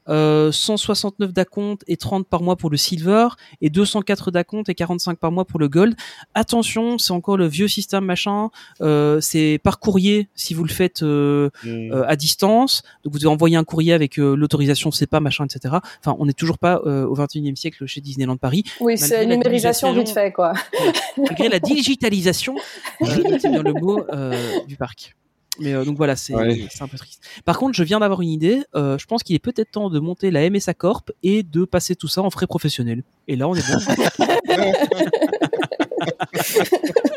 [0.08, 3.28] euh, 169 d'acompte et 30 par mois pour le silver,
[3.62, 5.96] et 204 d'acompte et 45 par mois pour le gold.
[6.34, 8.50] Attention, c'est encore le vieux système machin.
[8.82, 11.92] Euh, c'est par courrier si vous le faites euh, Mm.
[11.92, 12.82] euh, à distance.
[13.04, 15.76] Donc vous devez envoyer un courrier avec euh, l'autorisation CEPA, machin, etc.
[16.04, 18.64] Enfin, on n'est toujours pas euh, au 21e siècle chez Disneyland Paris.
[18.80, 20.54] oui c'est la numérisation vite fait quoi
[21.18, 22.56] Malgré la digitalisation,
[23.02, 23.06] euh,
[23.40, 24.36] c'est bien le mot, euh,
[24.68, 25.16] du parc.
[25.60, 26.68] Mais euh, donc voilà, c'est Ouais.
[26.80, 27.22] un peu triste.
[27.46, 28.64] Par contre, je viens d'avoir une idée.
[28.76, 31.96] Euh, je pense qu'il est peut-être temps de monter la MSA Corp et de passer
[31.96, 33.04] tout ça en frais professionnels.
[33.28, 33.80] Et là, on est bon.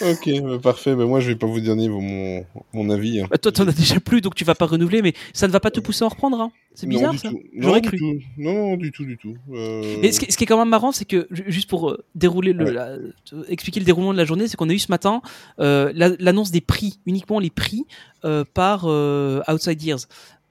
[0.00, 0.94] Ok, bah, parfait.
[0.94, 3.20] Bah, moi, je vais pas vous donner mon, mon avis.
[3.20, 3.26] hein.
[3.30, 5.60] Bah, toi, t'en as déjà plus, donc tu vas pas renouveler, mais ça ne va
[5.60, 6.40] pas te pousser à en reprendre.
[6.40, 6.50] Hein.
[6.74, 7.30] C'est bizarre ça.
[7.56, 7.96] J'aurais cru.
[7.98, 8.18] tout.
[8.36, 9.34] Non, non, du tout, du tout.
[9.52, 11.90] Euh, Et ce qui, ce qui est quand même marrant, c'est que ju- juste pour
[11.90, 12.72] euh, dérouler le, Ouais.
[12.72, 13.12] la- euh,
[13.48, 15.22] expliquer le déroulement de la journée, c'est qu'on a eu ce matin
[15.60, 17.84] euh, la- l'annonce des prix, uniquement les prix
[18.24, 20.00] euh, par euh, Outside Years.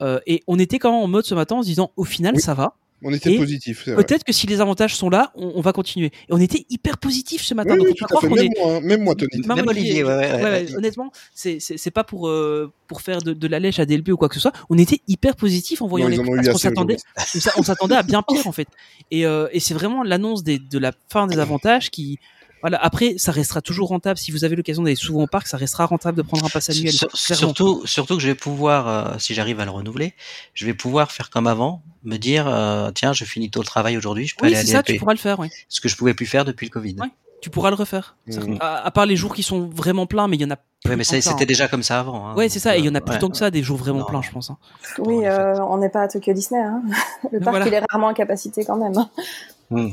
[0.02, 2.34] Euh, et on était quand même en mode ce matin en se disant, au final,
[2.34, 2.40] Oui.
[2.42, 2.74] ça va.
[3.02, 3.84] On était Et positif.
[3.84, 6.06] Peut-être que si les avantages sont là, on, on va continuer.
[6.06, 7.74] Et on était hyper positif ce matin.
[7.74, 8.26] Oui, donc oui, on peut tout à fait.
[8.26, 8.58] croire qu'on Même est.
[8.72, 9.46] moi, même moi, Tony.
[9.46, 10.42] Même Même Olivier, ouais, ouais, Ouais, ouais.
[10.66, 14.16] ouais, honnêtement, c'est pas pour euh, pour faire de, de la lèche à DLP ou
[14.16, 14.52] quoi que ce soit.
[14.70, 17.96] On était hyper positif en voyant Non, les parce qu'on s'attendait on s'a- on s'attendait
[17.96, 18.68] à bien pire en fait.
[19.10, 22.18] Et, euh, et c'est vraiment l'annonce de la fin des avantages qui
[22.62, 22.78] voilà.
[22.82, 25.46] Après, ça restera toujours rentable si vous avez l'occasion d'aller souvent au parc.
[25.46, 26.92] Ça restera rentable de prendre un pass annuel.
[27.14, 30.14] Surtout, surtout que je vais pouvoir, euh, si j'arrive à le renouveler,
[30.54, 33.96] je vais pouvoir faire comme avant, me dire, euh, tiens, je finis tôt le travail
[33.96, 34.82] aujourd'hui, je peux Oui, aller c'est à ça.
[34.82, 35.38] Tu pourras le faire.
[35.38, 35.48] Oui.
[35.68, 36.96] Ce que je pouvais plus faire depuis le Covid.
[37.00, 37.08] Ouais.
[37.42, 38.16] Tu pourras le refaire.
[38.26, 38.56] Mhm.
[38.60, 40.56] À, à part les jours qui sont vraiment pleins, mais il y en a.
[40.56, 41.44] plus Ouais, mais c'était hein.
[41.46, 42.26] déjà comme ça avant.
[42.28, 42.34] hein.
[42.34, 42.76] Ouais, c'est ça.
[42.76, 43.18] Et il y en a plus ouais.
[43.18, 44.04] tant que ça des jours vraiment Non.
[44.06, 44.50] pleins, je pense.
[44.50, 44.56] hein.
[44.98, 46.82] oui euh, on n'est pas à Tokyo Disney hein.
[47.30, 47.66] le parc voilà.
[47.68, 49.90] il est rarement à capacité quand même hein.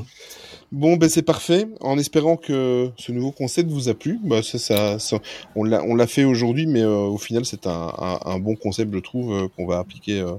[0.73, 1.67] Bon, ben c'est parfait.
[1.81, 4.19] En espérant que ce nouveau concept vous a plu.
[4.23, 5.19] Bah, ça, ça, ça-
[5.55, 8.97] on l'a, fait aujourd'hui, mais euh, au final, c'est un, un, un bon concept, je
[8.97, 10.31] trouve, euh, qu'on va appliquer euh,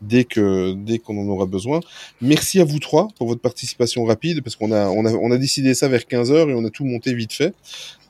[0.00, 1.80] dès que dès qu'on en aura besoin.
[2.22, 5.36] Merci à vous trois pour votre participation rapide, parce qu'on a on a on a
[5.36, 7.54] décidé ça vers 15 heures et on a tout monté vite fait.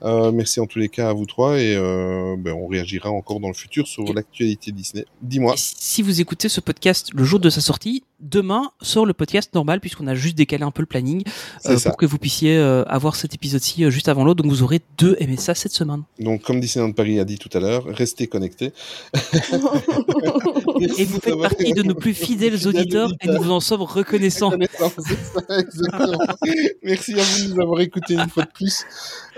[0.04, 3.48] Euh, merci en tous les cas à vous trois et ben, on réagira encore dans
[3.48, 5.04] le futur sur l'actualité Disney.
[5.20, 5.54] Dis-moi.
[5.56, 9.80] Si vous écoutez ce podcast le jour de sa sortie, demain sort le podcast normal
[9.80, 11.22] puisqu'on a juste décalé un peu le planning
[11.66, 14.42] euh, pour que vous puissiez euh, avoir cet épisode-ci euh, juste avant l'autre.
[14.42, 16.02] Donc vous aurez deux MSA cette semaine.
[16.20, 18.72] Donc, comme Disneyland Paris a dit tout à l'heure, restez connectés.
[20.98, 24.50] Et vous faites partie de nos plus fidèles auditeurs et nous vous en sommes reconnaissants.
[24.50, 26.18] Reconnaissance, c'est ça, exactement.
[26.82, 28.84] Merci à vous de nous avoir écoutés une fois de plus.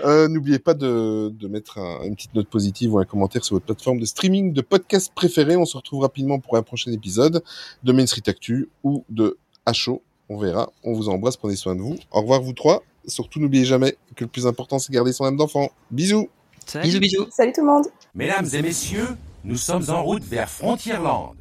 [0.03, 3.55] Euh, N'oubliez pas de, de mettre un- une petite note positive ou un commentaire sur
[3.55, 5.55] votre plateforme de streaming de podcast préférée.
[5.55, 7.43] On se retrouve rapidement pour un prochain épisode
[7.83, 10.01] de Main Street Actu ou de HO.
[10.29, 10.71] On verra.
[10.83, 11.37] On vous embrasse.
[11.37, 11.97] Prenez soin de vous.
[12.11, 12.83] Au revoir, vous trois.
[13.07, 15.69] Surtout, n'oubliez jamais que le plus important, c'est garder son âme d'enfant.
[15.91, 16.29] Bisous.
[16.65, 16.85] Salut.
[16.85, 17.27] Bisous, bisous.
[17.29, 19.07] salut tout le monde Mesdames et messieurs,
[19.43, 21.35] nous sommes en route vers Frontierland.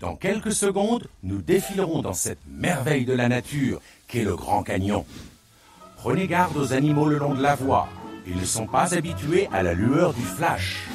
[0.00, 5.04] Dans quelques secondes, nous défilerons dans cette merveille de la nature qu'est le Grand Canyon.
[5.96, 7.88] Prenez garde aux animaux le long de la voie.
[8.26, 10.88] Ils ne sont pas habitués à la lueur du flash.